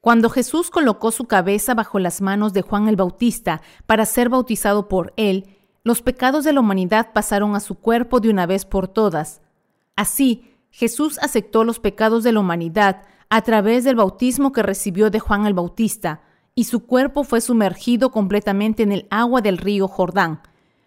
[0.00, 4.88] cuando Jesús colocó su cabeza bajo las manos de Juan el Bautista para ser bautizado
[4.88, 8.88] por él, los pecados de la humanidad pasaron a su cuerpo de una vez por
[8.88, 9.40] todas.
[9.96, 15.20] Así, Jesús aceptó los pecados de la humanidad a través del bautismo que recibió de
[15.20, 16.22] Juan el Bautista,
[16.54, 20.42] y su cuerpo fue sumergido completamente en el agua del río Jordán.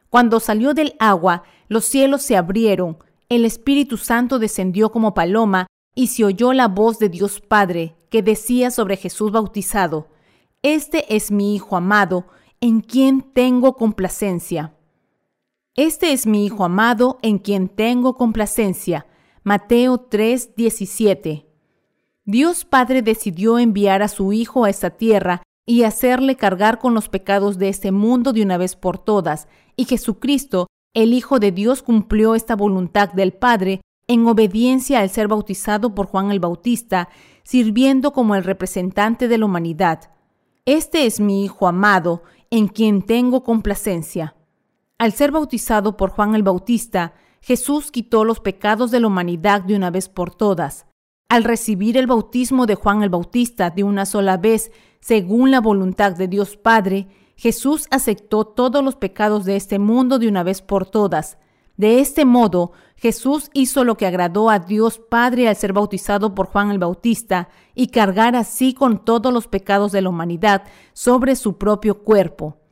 [0.09, 2.97] Cuando salió del agua, los cielos se abrieron,
[3.29, 8.21] el Espíritu Santo descendió como paloma, y se oyó la voz de Dios Padre, que
[8.21, 10.09] decía sobre Jesús bautizado,
[10.61, 12.27] Este es mi Hijo amado,
[12.61, 14.73] en quien tengo complacencia.
[15.75, 19.07] Este es mi Hijo amado, en quien tengo complacencia.
[19.41, 21.47] Mateo 3, 17.
[22.25, 27.09] Dios Padre decidió enviar a su Hijo a esta tierra y hacerle cargar con los
[27.09, 31.81] pecados de este mundo de una vez por todas, y Jesucristo, el Hijo de Dios,
[31.81, 37.09] cumplió esta voluntad del Padre en obediencia al ser bautizado por Juan el Bautista
[37.41, 40.11] sirviendo como el representante de la humanidad.
[40.67, 44.35] Este es mi Hijo amado, en quien tengo complacencia.
[44.99, 49.75] Al ser bautizado por Juan el Bautista, Jesús quitó los pecados de la humanidad de
[49.75, 50.85] una vez por todas.
[51.29, 56.13] Al recibir el bautismo de Juan el Bautista de una sola vez, según la voluntad
[56.13, 60.85] de Dios Padre, Jesús aceptó todos los pecados de este mundo de una vez por
[60.85, 61.37] todas.
[61.75, 66.47] De este modo, Jesús hizo lo que agradó a Dios Padre al ser bautizado por
[66.47, 71.57] Juan el Bautista y cargar así con todos los pecados de la humanidad sobre su
[71.57, 72.62] propio cuerpo.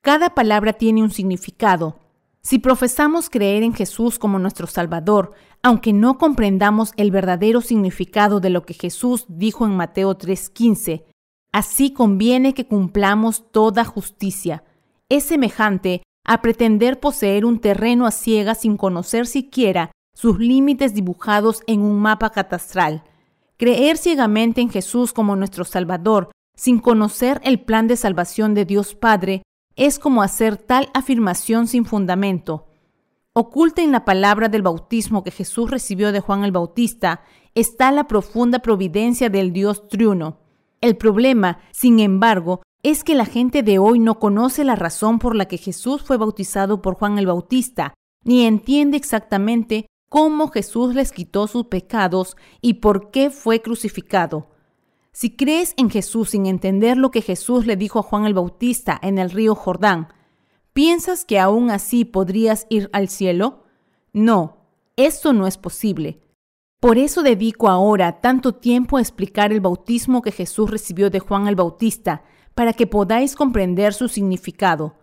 [0.00, 1.98] Cada palabra tiene un significado.
[2.40, 5.32] Si profesamos creer en Jesús como nuestro Salvador,
[5.62, 11.04] aunque no comprendamos el verdadero significado de lo que Jesús dijo en Mateo 3:15,
[11.52, 14.64] así conviene que cumplamos toda justicia.
[15.08, 21.62] Es semejante a pretender poseer un terreno a ciegas sin conocer siquiera sus límites dibujados
[21.66, 23.02] en un mapa catastral.
[23.56, 28.94] Creer ciegamente en Jesús como nuestro Salvador, sin conocer el plan de salvación de Dios
[28.94, 29.42] Padre,
[29.78, 32.66] es como hacer tal afirmación sin fundamento.
[33.32, 37.22] Oculta en la palabra del bautismo que Jesús recibió de Juan el Bautista
[37.54, 40.40] está la profunda providencia del Dios triuno.
[40.80, 45.36] El problema, sin embargo, es que la gente de hoy no conoce la razón por
[45.36, 51.12] la que Jesús fue bautizado por Juan el Bautista, ni entiende exactamente cómo Jesús les
[51.12, 54.48] quitó sus pecados y por qué fue crucificado.
[55.20, 58.96] Si crees en Jesús sin entender lo que Jesús le dijo a Juan el Bautista
[59.02, 60.12] en el río Jordán,
[60.72, 63.64] ¿piensas que aún así podrías ir al cielo?
[64.12, 64.58] No,
[64.94, 66.20] esto no es posible.
[66.78, 71.48] Por eso dedico ahora tanto tiempo a explicar el bautismo que Jesús recibió de Juan
[71.48, 72.22] el Bautista,
[72.54, 74.94] para que podáis comprender su significado.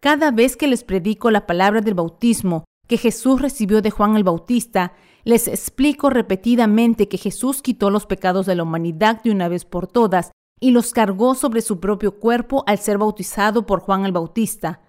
[0.00, 4.24] Cada vez que les predico la palabra del bautismo que Jesús recibió de Juan el
[4.24, 4.94] Bautista,
[5.28, 9.86] les explico repetidamente que Jesús quitó los pecados de la humanidad de una vez por
[9.86, 14.80] todas y los cargó sobre su propio cuerpo al ser bautizado por Juan el Bautista.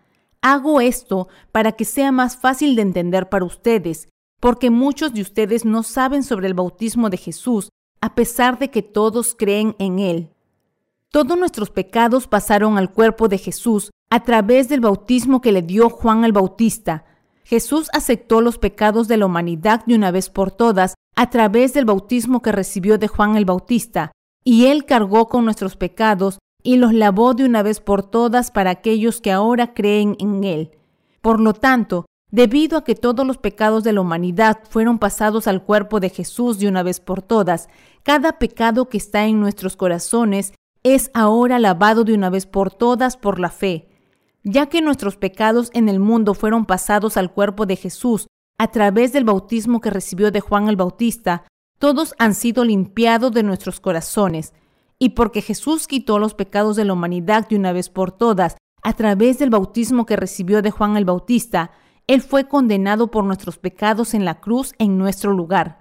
[0.41, 4.07] Hago esto para que sea más fácil de entender para ustedes,
[4.39, 7.67] porque muchos de ustedes no saben sobre el bautismo de Jesús,
[7.99, 10.29] a pesar de que todos creen en él.
[11.11, 15.89] Todos nuestros pecados pasaron al cuerpo de Jesús a través del bautismo que le dio
[15.89, 17.03] Juan el Bautista.
[17.49, 21.85] Jesús aceptó los pecados de la humanidad de una vez por todas a través del
[21.85, 24.11] bautismo que recibió de Juan el Bautista,
[24.43, 28.69] y él cargó con nuestros pecados y los lavó de una vez por todas para
[28.69, 30.77] aquellos que ahora creen en él.
[31.21, 35.63] Por lo tanto, Debido a que todos los pecados de la humanidad fueron pasados al
[35.63, 37.69] cuerpo de Jesús de una vez por todas,
[38.03, 43.17] cada pecado que está en nuestros corazones es ahora lavado de una vez por todas
[43.17, 43.89] por la fe.
[44.43, 48.27] Ya que nuestros pecados en el mundo fueron pasados al cuerpo de Jesús
[48.57, 51.45] a través del bautismo que recibió de Juan el Bautista,
[51.79, 54.53] todos han sido limpiados de nuestros corazones.
[54.97, 58.93] Y porque Jesús quitó los pecados de la humanidad de una vez por todas a
[58.93, 61.71] través del bautismo que recibió de Juan el Bautista,
[62.07, 65.79] Él fue condenado por nuestros pecados en la cruz en nuestro lugar.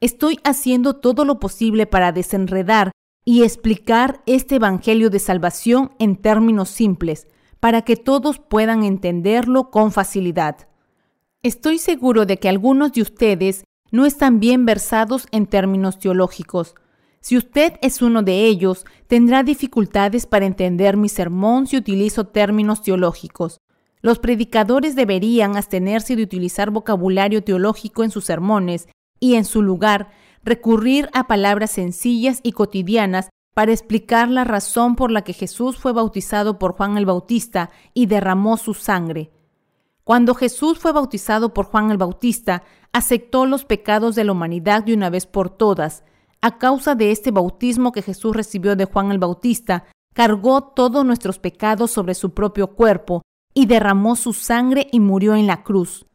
[0.00, 2.92] Estoy haciendo todo lo posible para desenredar
[3.24, 7.26] y explicar este Evangelio de salvación en términos simples,
[7.60, 10.68] para que todos puedan entenderlo con facilidad.
[11.42, 16.74] Estoy seguro de que algunos de ustedes no están bien versados en términos teológicos,
[17.20, 22.82] si usted es uno de ellos, tendrá dificultades para entender mi sermón si utilizo términos
[22.82, 23.60] teológicos.
[24.00, 28.88] Los predicadores deberían abstenerse de utilizar vocabulario teológico en sus sermones
[29.18, 30.10] y, en su lugar,
[30.44, 33.28] recurrir a palabras sencillas y cotidianas
[33.58, 38.06] para explicar la razón por la que Jesús fue bautizado por Juan el Bautista y
[38.06, 39.32] derramó su sangre.
[40.04, 44.94] Cuando Jesús fue bautizado por Juan el Bautista, aceptó los pecados de la humanidad de
[44.94, 46.04] una vez por todas,
[46.40, 51.40] a causa de este bautismo que Jesús recibió de Juan el Bautista, cargó todos nuestros
[51.40, 53.22] pecados sobre su propio cuerpo
[53.54, 56.06] y derramó su sangre y murió en la cruz.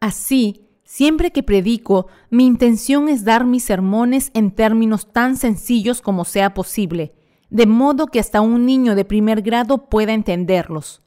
[0.00, 6.24] Así, siempre que predico, mi intención es dar mis sermones en términos tan sencillos como
[6.24, 7.12] sea posible,
[7.50, 11.02] de modo que hasta un niño de primer grado pueda entenderlos.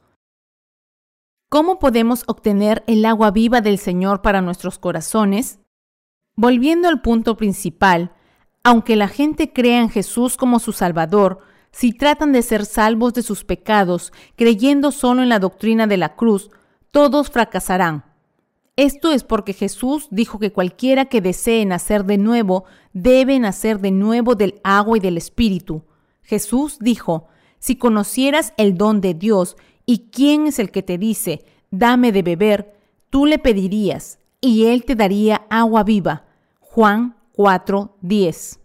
[1.48, 5.58] ¿Cómo podemos obtener el agua viva del Señor para nuestros corazones?
[6.36, 8.12] Volviendo al punto principal,
[8.62, 11.40] aunque la gente crea en Jesús como su Salvador,
[11.72, 16.14] si tratan de ser salvos de sus pecados, creyendo solo en la doctrina de la
[16.14, 16.50] cruz,
[16.90, 18.09] todos fracasarán.
[18.80, 22.64] Esto es porque Jesús dijo que cualquiera que desee nacer de nuevo
[22.94, 25.84] debe nacer de nuevo del agua y del Espíritu.
[26.22, 27.26] Jesús dijo,
[27.58, 32.22] si conocieras el don de Dios y quién es el que te dice, dame de
[32.22, 32.74] beber,
[33.10, 36.24] tú le pedirías y él te daría agua viva.
[36.58, 38.60] Juan 4:10.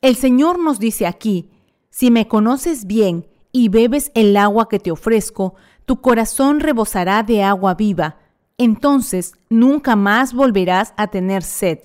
[0.00, 1.50] El Señor nos dice aquí,
[1.90, 7.42] si me conoces bien y bebes el agua que te ofrezco, tu corazón rebosará de
[7.42, 8.23] agua viva,
[8.58, 11.80] entonces nunca más volverás a tener sed.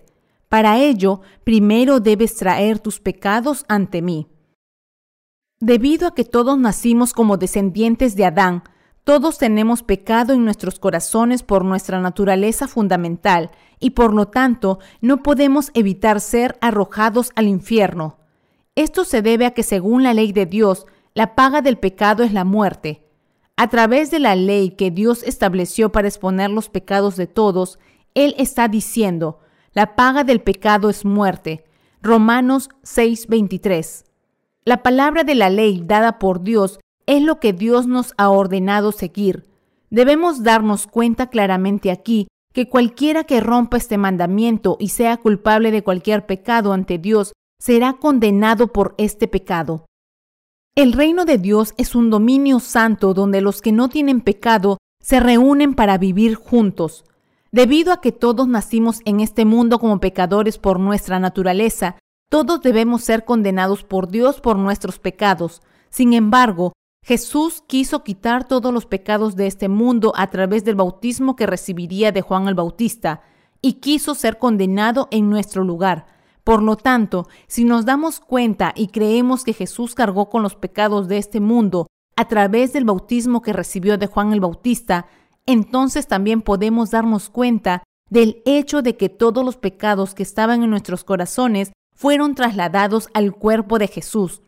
[0.47, 4.27] Para ello, primero debes traer tus pecados ante mí.
[5.59, 8.63] Debido a que todos nacimos como descendientes de Adán,
[9.03, 15.23] todos tenemos pecado en nuestros corazones por nuestra naturaleza fundamental y por lo tanto no
[15.23, 18.17] podemos evitar ser arrojados al infierno.
[18.75, 22.33] Esto se debe a que según la ley de Dios, la paga del pecado es
[22.33, 23.08] la muerte.
[23.61, 27.77] A través de la ley que Dios estableció para exponer los pecados de todos,
[28.13, 29.39] Él está diciendo,
[29.73, 31.65] la paga del pecado es muerte.
[32.01, 34.05] Romanos 6:23.
[34.63, 38.93] La palabra de la ley dada por Dios es lo que Dios nos ha ordenado
[38.93, 39.49] seguir.
[39.89, 45.83] Debemos darnos cuenta claramente aquí que cualquiera que rompa este mandamiento y sea culpable de
[45.83, 49.88] cualquier pecado ante Dios será condenado por este pecado.
[50.75, 55.19] El reino de Dios es un dominio santo donde los que no tienen pecado se
[55.19, 57.03] reúnen para vivir juntos.
[57.51, 61.97] Debido a que todos nacimos en este mundo como pecadores por nuestra naturaleza,
[62.29, 65.61] todos debemos ser condenados por Dios por nuestros pecados.
[65.89, 71.35] Sin embargo, Jesús quiso quitar todos los pecados de este mundo a través del bautismo
[71.35, 73.21] que recibiría de Juan el Bautista
[73.61, 76.05] y quiso ser condenado en nuestro lugar.
[76.49, 81.07] Por lo tanto, si nos damos cuenta y creemos que Jesús cargó con los pecados
[81.07, 81.85] de este mundo
[82.15, 85.05] a través del bautismo que recibió de Juan el Bautista,
[85.45, 90.71] entonces también podemos darnos cuenta del hecho de que todos los pecados que estaban en
[90.71, 94.41] nuestros corazones fueron trasladados al cuerpo de Jesús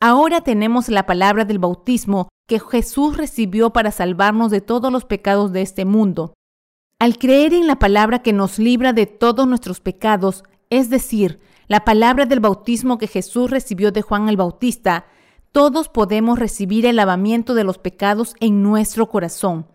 [0.00, 5.52] Ahora tenemos la palabra del bautismo que Jesús recibió para salvarnos de todos los pecados
[5.52, 6.34] de este mundo.
[6.98, 11.84] Al creer en la palabra que nos libra de todos nuestros pecados, es decir, la
[11.84, 15.06] palabra del bautismo que Jesús recibió de Juan el Bautista,
[15.52, 19.66] todos podemos recibir el lavamiento de los pecados en nuestro corazón.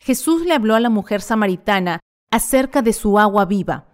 [0.00, 2.00] Jesús le habló a la mujer samaritana
[2.30, 3.86] acerca de su agua viva.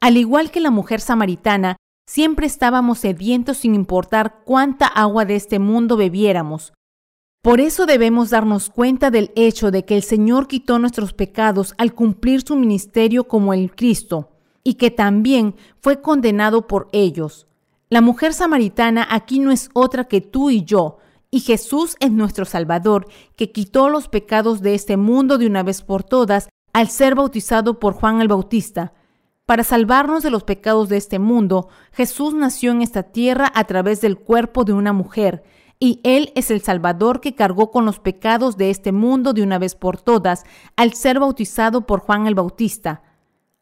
[0.00, 5.58] Al igual que la mujer samaritana, Siempre estábamos sedientos sin importar cuánta agua de este
[5.58, 6.74] mundo bebiéramos.
[7.42, 11.94] Por eso debemos darnos cuenta del hecho de que el Señor quitó nuestros pecados al
[11.94, 14.33] cumplir su ministerio como el Cristo,
[14.64, 17.46] y que también fue condenado por ellos.
[17.90, 20.98] La mujer samaritana aquí no es otra que tú y yo,
[21.30, 23.06] y Jesús es nuestro Salvador,
[23.36, 27.78] que quitó los pecados de este mundo de una vez por todas al ser bautizado
[27.78, 28.94] por Juan el Bautista.
[29.46, 34.00] Para salvarnos de los pecados de este mundo, Jesús nació en esta tierra a través
[34.00, 35.44] del cuerpo de una mujer,
[35.78, 39.58] y Él es el Salvador que cargó con los pecados de este mundo de una
[39.58, 40.44] vez por todas
[40.76, 43.02] al ser bautizado por Juan el Bautista.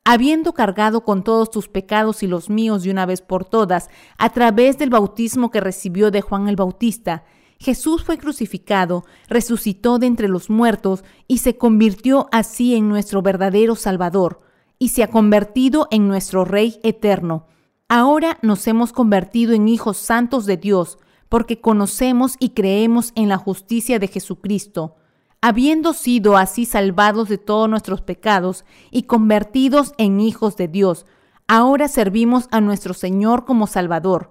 [0.04, 3.88] Habiendo cargado con todos tus pecados y los míos de una vez por todas,
[4.18, 7.24] a través del bautismo que recibió de Juan el Bautista,
[7.60, 13.76] Jesús fue crucificado, resucitó de entre los muertos y se convirtió así en nuestro verdadero
[13.76, 14.40] Salvador
[14.80, 17.46] y se ha convertido en nuestro Rey eterno.
[17.88, 20.98] Ahora nos hemos convertido en hijos santos de Dios,
[21.28, 24.96] porque conocemos y creemos en la justicia de Jesucristo.
[25.44, 31.04] Habiendo sido así salvados de todos nuestros pecados y convertidos en hijos de Dios,
[31.48, 34.30] ahora servimos a nuestro Señor como Salvador.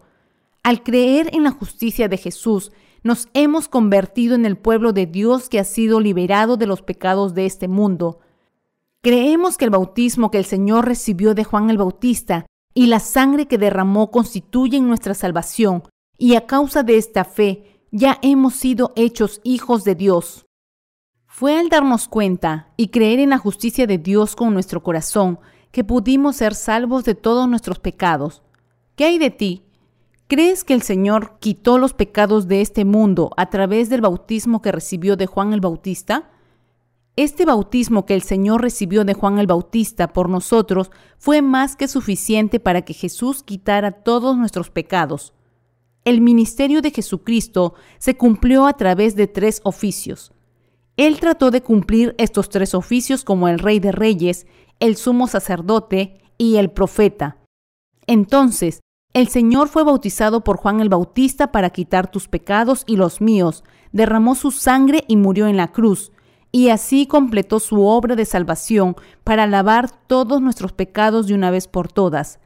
[0.63, 2.71] Al creer en la justicia de Jesús,
[3.03, 7.33] nos hemos convertido en el pueblo de Dios que ha sido liberado de los pecados
[7.33, 8.21] de este mundo.
[9.01, 13.49] Creemos que el bautismo que el Señor recibió de Juan el Bautista y la sangre
[13.49, 15.83] que derramó constituyen nuestra salvación,
[16.17, 20.45] y a causa de esta fe ya hemos sido hechos hijos de Dios.
[21.41, 25.39] Fue al darnos cuenta y creer en la justicia de Dios con nuestro corazón
[25.71, 28.43] que pudimos ser salvos de todos nuestros pecados.
[28.95, 29.63] ¿Qué hay de ti?
[30.27, 34.71] ¿Crees que el Señor quitó los pecados de este mundo a través del bautismo que
[34.71, 36.29] recibió de Juan el Bautista?
[37.15, 41.87] Este bautismo que el Señor recibió de Juan el Bautista por nosotros fue más que
[41.87, 45.33] suficiente para que Jesús quitara todos nuestros pecados.
[46.05, 50.33] El ministerio de Jesucristo se cumplió a través de tres oficios.
[50.97, 54.45] Él trató de cumplir estos tres oficios como el Rey de Reyes,
[54.79, 57.37] el sumo sacerdote y el profeta.
[58.07, 58.81] Entonces,
[59.13, 63.63] el Señor fue bautizado por Juan el Bautista para quitar tus pecados y los míos,
[63.91, 66.11] derramó su sangre y murió en la cruz,
[66.51, 71.67] y así completó su obra de salvación para lavar todos nuestros pecados de una vez
[71.67, 72.39] por todas.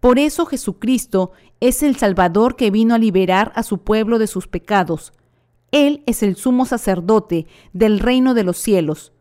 [0.00, 4.46] Por eso Jesucristo es el Salvador que vino a liberar a su pueblo de sus
[4.46, 5.12] pecados.
[5.70, 9.12] Él es el sumo sacerdote del reino de los cielos.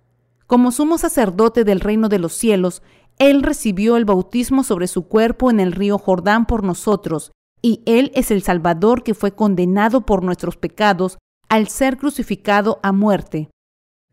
[0.46, 2.82] Como sumo sacerdote del reino de los cielos,
[3.20, 7.32] Él recibió el bautismo sobre su cuerpo en el río Jordán por nosotros,
[7.62, 11.18] y Él es el Salvador que fue condenado por nuestros pecados
[11.50, 13.50] al ser crucificado a muerte.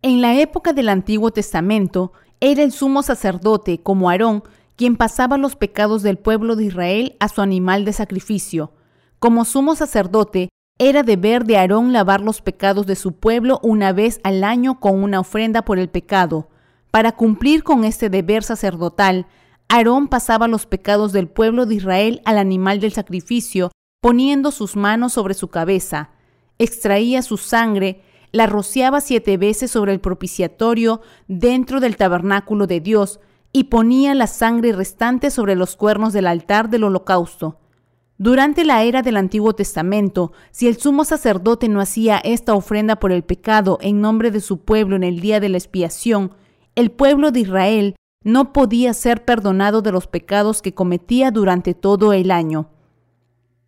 [0.03, 4.43] En la época del Antiguo Testamento, era el sumo sacerdote, como Aarón,
[4.77, 8.73] quien pasaba los pecados del pueblo de Israel a su animal de sacrificio.
[9.19, 10.49] Como sumo sacerdote,
[10.79, 15.03] era deber de Aarón lavar los pecados de su pueblo una vez al año con
[15.05, 16.49] una ofrenda por el pecado.
[16.91, 19.27] Para cumplir con este deber sacerdotal,
[19.69, 23.71] Aarón pasaba los pecados del pueblo de Israel al animal del sacrificio,
[24.01, 26.11] poniendo sus manos sobre su cabeza.
[26.59, 28.03] Extraía su sangre,
[28.33, 33.21] la rociaba siete veces sobre el propiciatorio dentro del tabernáculo de Dios
[33.53, 37.61] y ponía la sangre restante sobre los cuernos del altar del holocausto.
[38.17, 43.11] Durante la era del Antiguo Testamento, si el sumo sacerdote no hacía esta ofrenda por
[43.11, 46.33] el pecado en nombre de su pueblo en el día de la expiación,
[46.77, 52.13] el pueblo de Israel no podía ser perdonado de los pecados que cometía durante todo
[52.13, 52.71] el año.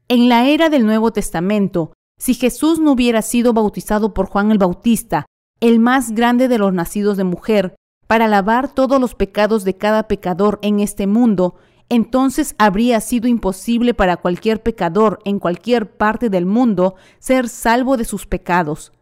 [0.08, 4.58] En la era del Nuevo Testamento, si Jesús no hubiera sido bautizado por Juan el
[4.58, 5.26] Bautista,
[5.60, 7.74] el más grande de los nacidos de mujer,
[8.06, 11.56] para lavar todos los pecados de cada pecador en este mundo,
[11.88, 18.04] entonces habría sido imposible para cualquier pecador en cualquier parte del mundo ser salvo de
[18.04, 18.92] sus pecados.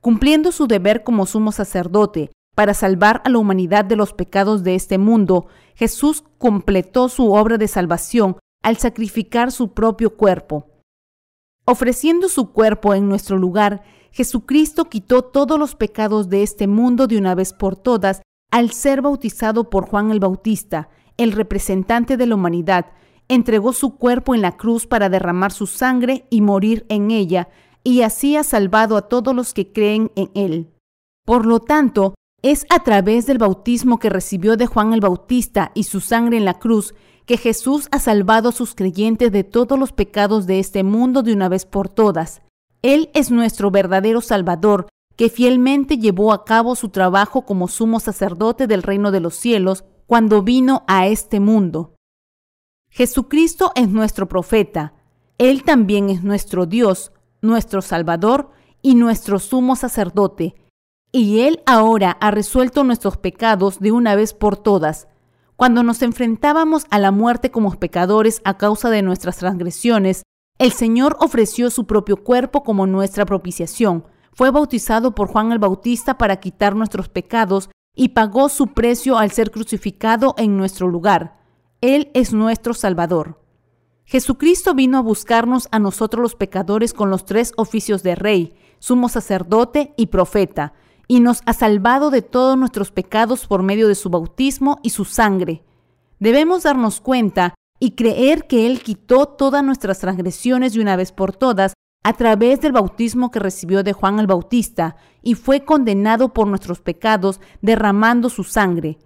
[0.00, 4.74] Cumpliendo su deber como sumo sacerdote para salvar a la humanidad de los pecados de
[4.74, 10.66] este mundo, Jesús completó su obra de salvación al sacrificar su propio cuerpo.
[11.64, 17.18] Ofreciendo su cuerpo en nuestro lugar, Jesucristo quitó todos los pecados de este mundo de
[17.18, 20.88] una vez por todas al ser bautizado por Juan el Bautista,
[21.18, 22.86] el representante de la humanidad,
[23.28, 27.48] entregó su cuerpo en la cruz para derramar su sangre y morir en ella,
[27.84, 30.70] y así ha salvado a todos los que creen en él.
[31.26, 35.84] Por lo tanto, es a través del bautismo que recibió de Juan el Bautista y
[35.84, 36.94] su sangre en la cruz
[37.26, 41.34] que Jesús ha salvado a sus creyentes de todos los pecados de este mundo de
[41.34, 42.40] una vez por todas.
[42.80, 48.66] Él es nuestro verdadero Salvador, que fielmente llevó a cabo su trabajo como sumo sacerdote
[48.66, 51.94] del reino de los cielos cuando vino a este mundo.
[52.90, 54.94] Jesucristo es nuestro profeta.
[55.38, 58.50] Él también es nuestro Dios, nuestro Salvador
[58.82, 60.56] y nuestro sumo sacerdote.
[61.12, 65.06] Y Él ahora ha resuelto nuestros pecados de una vez por todas
[65.58, 70.22] cuando nos enfrentábamos a la muerte como pecadores a causa de nuestras transgresiones,
[70.60, 74.04] El Señor ofreció su propio cuerpo como nuestra propiciación.
[74.32, 79.32] Fue bautizado por Juan el Bautista para quitar nuestros pecados y pagó su precio al
[79.32, 81.36] ser crucificado en nuestro lugar.
[81.80, 83.42] Él es nuestro Salvador.
[84.04, 89.08] Jesucristo vino a buscarnos a nosotros los pecadores con los tres oficios de rey, sumo
[89.08, 90.74] sacerdote y profeta,
[91.08, 95.04] y nos ha salvado de todos nuestros pecados por medio de su bautismo y su
[95.04, 95.64] sangre.
[96.20, 101.34] Debemos darnos cuenta y creer que Él quitó todas nuestras transgresiones de una vez por
[101.34, 106.46] todas a través del bautismo que recibió de Juan el Bautista y fue condenado por
[106.46, 108.98] nuestros pecados derramando su sangre.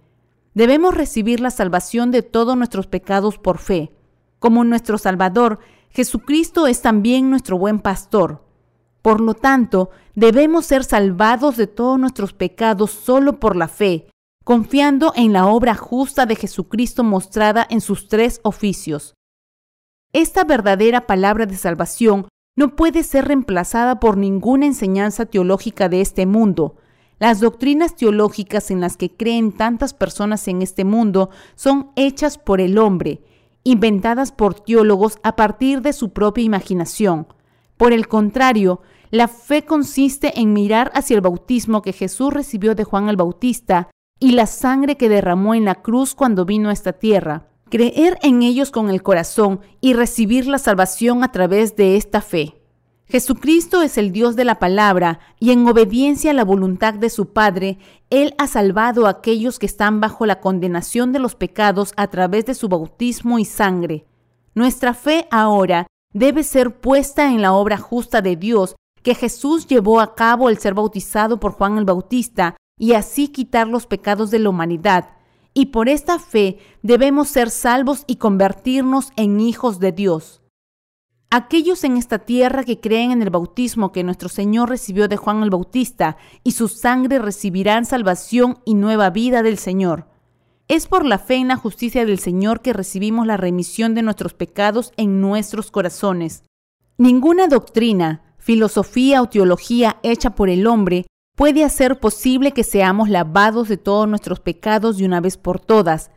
[0.53, 3.91] Debemos recibir la salvación de todos nuestros pecados por fe.
[4.39, 8.45] Como nuestro Salvador, Jesucristo es también nuestro buen pastor.
[9.01, 14.07] Por lo tanto, debemos ser salvados de todos nuestros pecados solo por la fe,
[14.45, 19.13] confiando en la obra justa de Jesucristo mostrada en sus tres oficios.
[20.13, 26.25] Esta verdadera palabra de salvación no puede ser reemplazada por ninguna enseñanza teológica de este
[26.25, 26.75] mundo.
[27.19, 32.61] Las doctrinas teológicas en las que creen tantas personas en este mundo son hechas por
[32.61, 33.21] el hombre,
[33.63, 37.27] inventadas por teólogos a partir de su propia imaginación.
[37.77, 42.83] Por el contrario, la fe consiste en mirar hacia el bautismo que Jesús recibió de
[42.83, 43.89] Juan el Bautista
[44.19, 48.43] y la sangre que derramó en la cruz cuando vino a esta tierra, creer en
[48.43, 52.61] ellos con el corazón y recibir la salvación a través de esta fe.
[53.07, 57.33] Jesucristo es el Dios de la palabra y en obediencia a la voluntad de su
[57.33, 57.79] Padre,
[58.11, 62.45] Él ha salvado a aquellos que están bajo la condenación de los pecados a través
[62.45, 64.05] de su bautismo y sangre.
[64.53, 69.99] Nuestra fe ahora debe ser puesta en la obra justa de Dios que Jesús llevó
[69.99, 74.37] a cabo al ser bautizado por Juan el Bautista y así quitar los pecados de
[74.37, 75.22] la humanidad.
[75.53, 80.41] Y por esta fe debemos ser salvos y convertirnos en hijos de Dios.
[81.29, 85.41] Aquellos en esta tierra que creen en el bautismo que nuestro Señor recibió de Juan
[85.41, 90.07] el Bautista y su sangre recibirán salvación y nueva vida del Señor.
[90.67, 94.33] Es por la fe en la justicia del Señor que recibimos la remisión de nuestros
[94.33, 96.43] pecados en nuestros corazones.
[96.97, 101.05] Ninguna doctrina, filosofía o teología hecha por el hombre
[101.35, 106.11] puede hacer posible que seamos lavados de todos nuestros pecados de una vez por todas.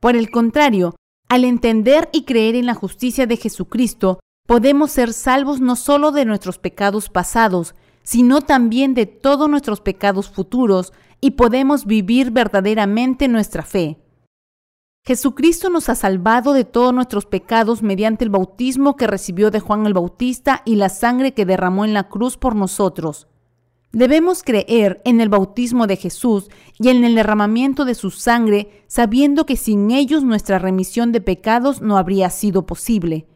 [0.00, 0.96] Por el contrario,
[1.28, 6.24] al entender y creer en la justicia de Jesucristo, podemos ser salvos no solo de
[6.24, 13.62] nuestros pecados pasados, sino también de todos nuestros pecados futuros y podemos vivir verdaderamente nuestra
[13.62, 13.98] fe.
[15.06, 19.86] Jesucristo nos ha salvado de todos nuestros pecados mediante el bautismo que recibió de Juan
[19.86, 23.28] el Bautista y la sangre que derramó en la cruz por nosotros.
[23.94, 29.46] Debemos creer en el bautismo de Jesús y en el derramamiento de su sangre, sabiendo
[29.46, 33.28] que sin ellos nuestra remisión de pecados no habría sido posible.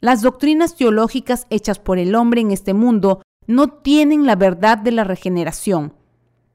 [0.00, 4.92] Las doctrinas teológicas hechas por el hombre en este mundo no tienen la verdad de
[4.92, 5.94] la regeneración.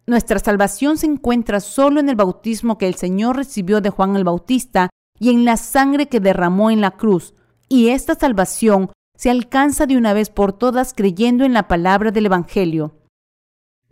[0.08, 4.24] Nuestra salvación se encuentra solo en el bautismo que el Señor recibió de Juan el
[4.24, 7.34] Bautista y en la sangre que derramó en la cruz,
[7.68, 12.28] y esta salvación se alcanza de una vez por todas creyendo en la palabra del
[12.28, 12.94] Evangelio.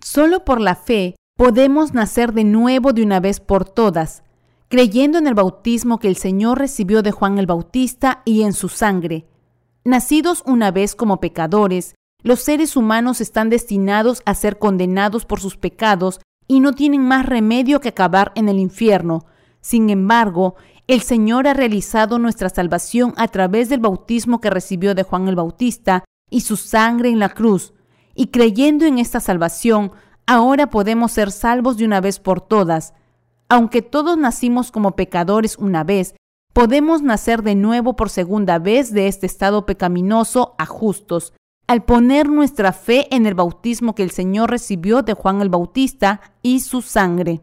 [0.03, 4.23] Solo por la fe podemos nacer de nuevo de una vez por todas,
[4.67, 8.67] creyendo en el bautismo que el Señor recibió de Juan el Bautista y en su
[8.67, 9.25] sangre.
[9.85, 15.55] Nacidos una vez como pecadores, los seres humanos están destinados a ser condenados por sus
[15.55, 19.25] pecados y no tienen más remedio que acabar en el infierno.
[19.61, 20.55] Sin embargo,
[20.87, 25.37] el Señor ha realizado nuestra salvación a través del bautismo que recibió de Juan el
[25.37, 27.73] Bautista y su sangre en la cruz
[28.16, 29.91] y creyendo en esta salvación,
[30.26, 32.93] ahora podemos ser salvos de una vez por todas.
[33.49, 36.16] Aunque todos nacimos como pecadores una vez,
[36.53, 41.34] podemos nacer de nuevo por segunda vez de este estado pecaminoso a justos,
[41.68, 46.22] al poner nuestra fe en el bautismo que el Señor recibió de Juan el Bautista
[46.41, 47.41] y su sangre.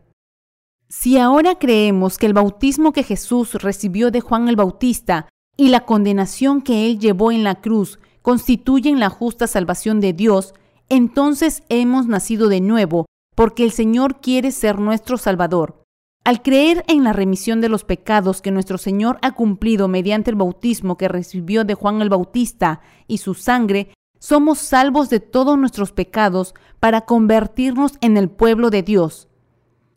[0.88, 5.84] Si ahora creemos que el bautismo que Jesús recibió de Juan el Bautista y la
[5.84, 10.54] condenación que él llevó en la cruz constituyen la justa salvación de Dios,
[10.88, 15.82] entonces hemos nacido de nuevo, porque el Señor quiere ser nuestro Salvador.
[16.24, 20.36] Al creer en la remisión de los pecados que nuestro Señor ha cumplido mediante el
[20.36, 25.92] bautismo que recibió de Juan el Bautista y su sangre, somos salvos de todos nuestros
[25.92, 29.28] pecados para convertirnos en el pueblo de Dios.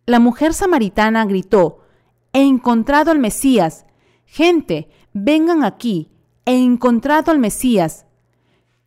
[0.06, 1.80] La mujer samaritana gritó,
[2.32, 3.86] He encontrado al Mesías.
[4.26, 6.10] Gente, vengan aquí.
[6.46, 8.06] He encontrado al Mesías.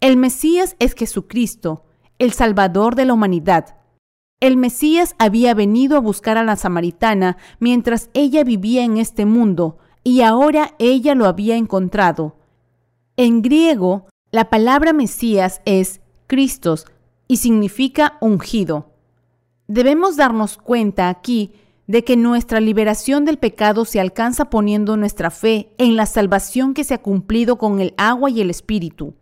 [0.01, 1.85] El Mesías es Jesucristo,
[2.19, 3.79] el Salvador de la humanidad.
[4.41, 9.79] El Mesías había venido a buscar a la samaritana mientras ella vivía en este mundo,
[10.05, 12.37] y ahora ella lo había encontrado.
[13.17, 16.85] En griego, la palabra Mesías es Cristos
[17.27, 18.91] y significa ungido.
[19.67, 21.53] Debemos darnos cuenta aquí
[21.87, 26.85] de que nuestra liberación del pecado se alcanza poniendo nuestra fe en la salvación que
[26.85, 29.15] se ha cumplido con el agua y el Espíritu.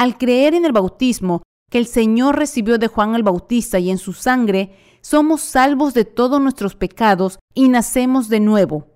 [0.00, 3.98] Al creer en el bautismo que el Señor recibió de Juan el Bautista y en
[3.98, 8.86] su sangre, somos salvos de todos nuestros pecados y nacemos de nuevo.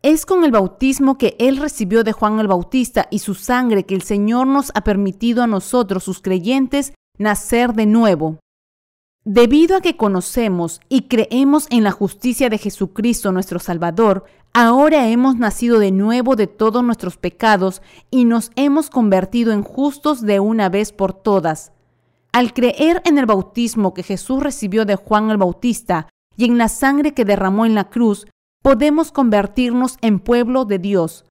[0.00, 3.94] Es con el bautismo que Él recibió de Juan el Bautista y su sangre que
[3.94, 8.38] el Señor nos ha permitido a nosotros, sus creyentes, nacer de nuevo.
[9.26, 14.24] Debido a que conocemos y creemos en la justicia de Jesucristo nuestro Salvador,
[14.56, 20.22] ahora hemos nacido de nuevo de todos nuestros pecados y nos hemos convertido en justos
[20.22, 21.72] de una vez por todas.
[22.32, 26.68] Al creer en el bautismo que Jesús recibió de Juan el Bautista y en la
[26.68, 28.26] sangre que derramó en la cruz,
[28.62, 31.26] podemos convertirnos en pueblo de Dios.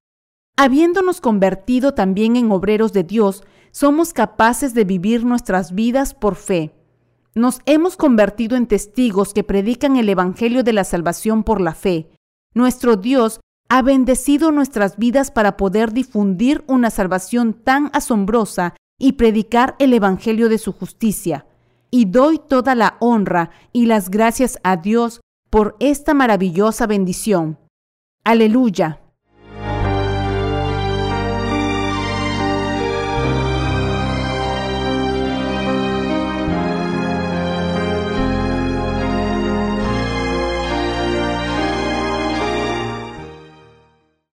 [0.55, 6.75] Habiéndonos convertido también en obreros de Dios, somos capaces de vivir nuestras vidas por fe.
[7.33, 12.11] Nos hemos convertido en testigos que predican el Evangelio de la salvación por la fe.
[12.55, 19.75] Nuestro Dios ha bendecido nuestras vidas para poder difundir una salvación tan asombrosa y predicar
[19.77, 21.45] el Evangelio de su justicia.
[21.91, 27.59] Y doy toda la honra y las gracias a Dios por esta maravillosa bendición.
[28.23, 29.04] Aleluya.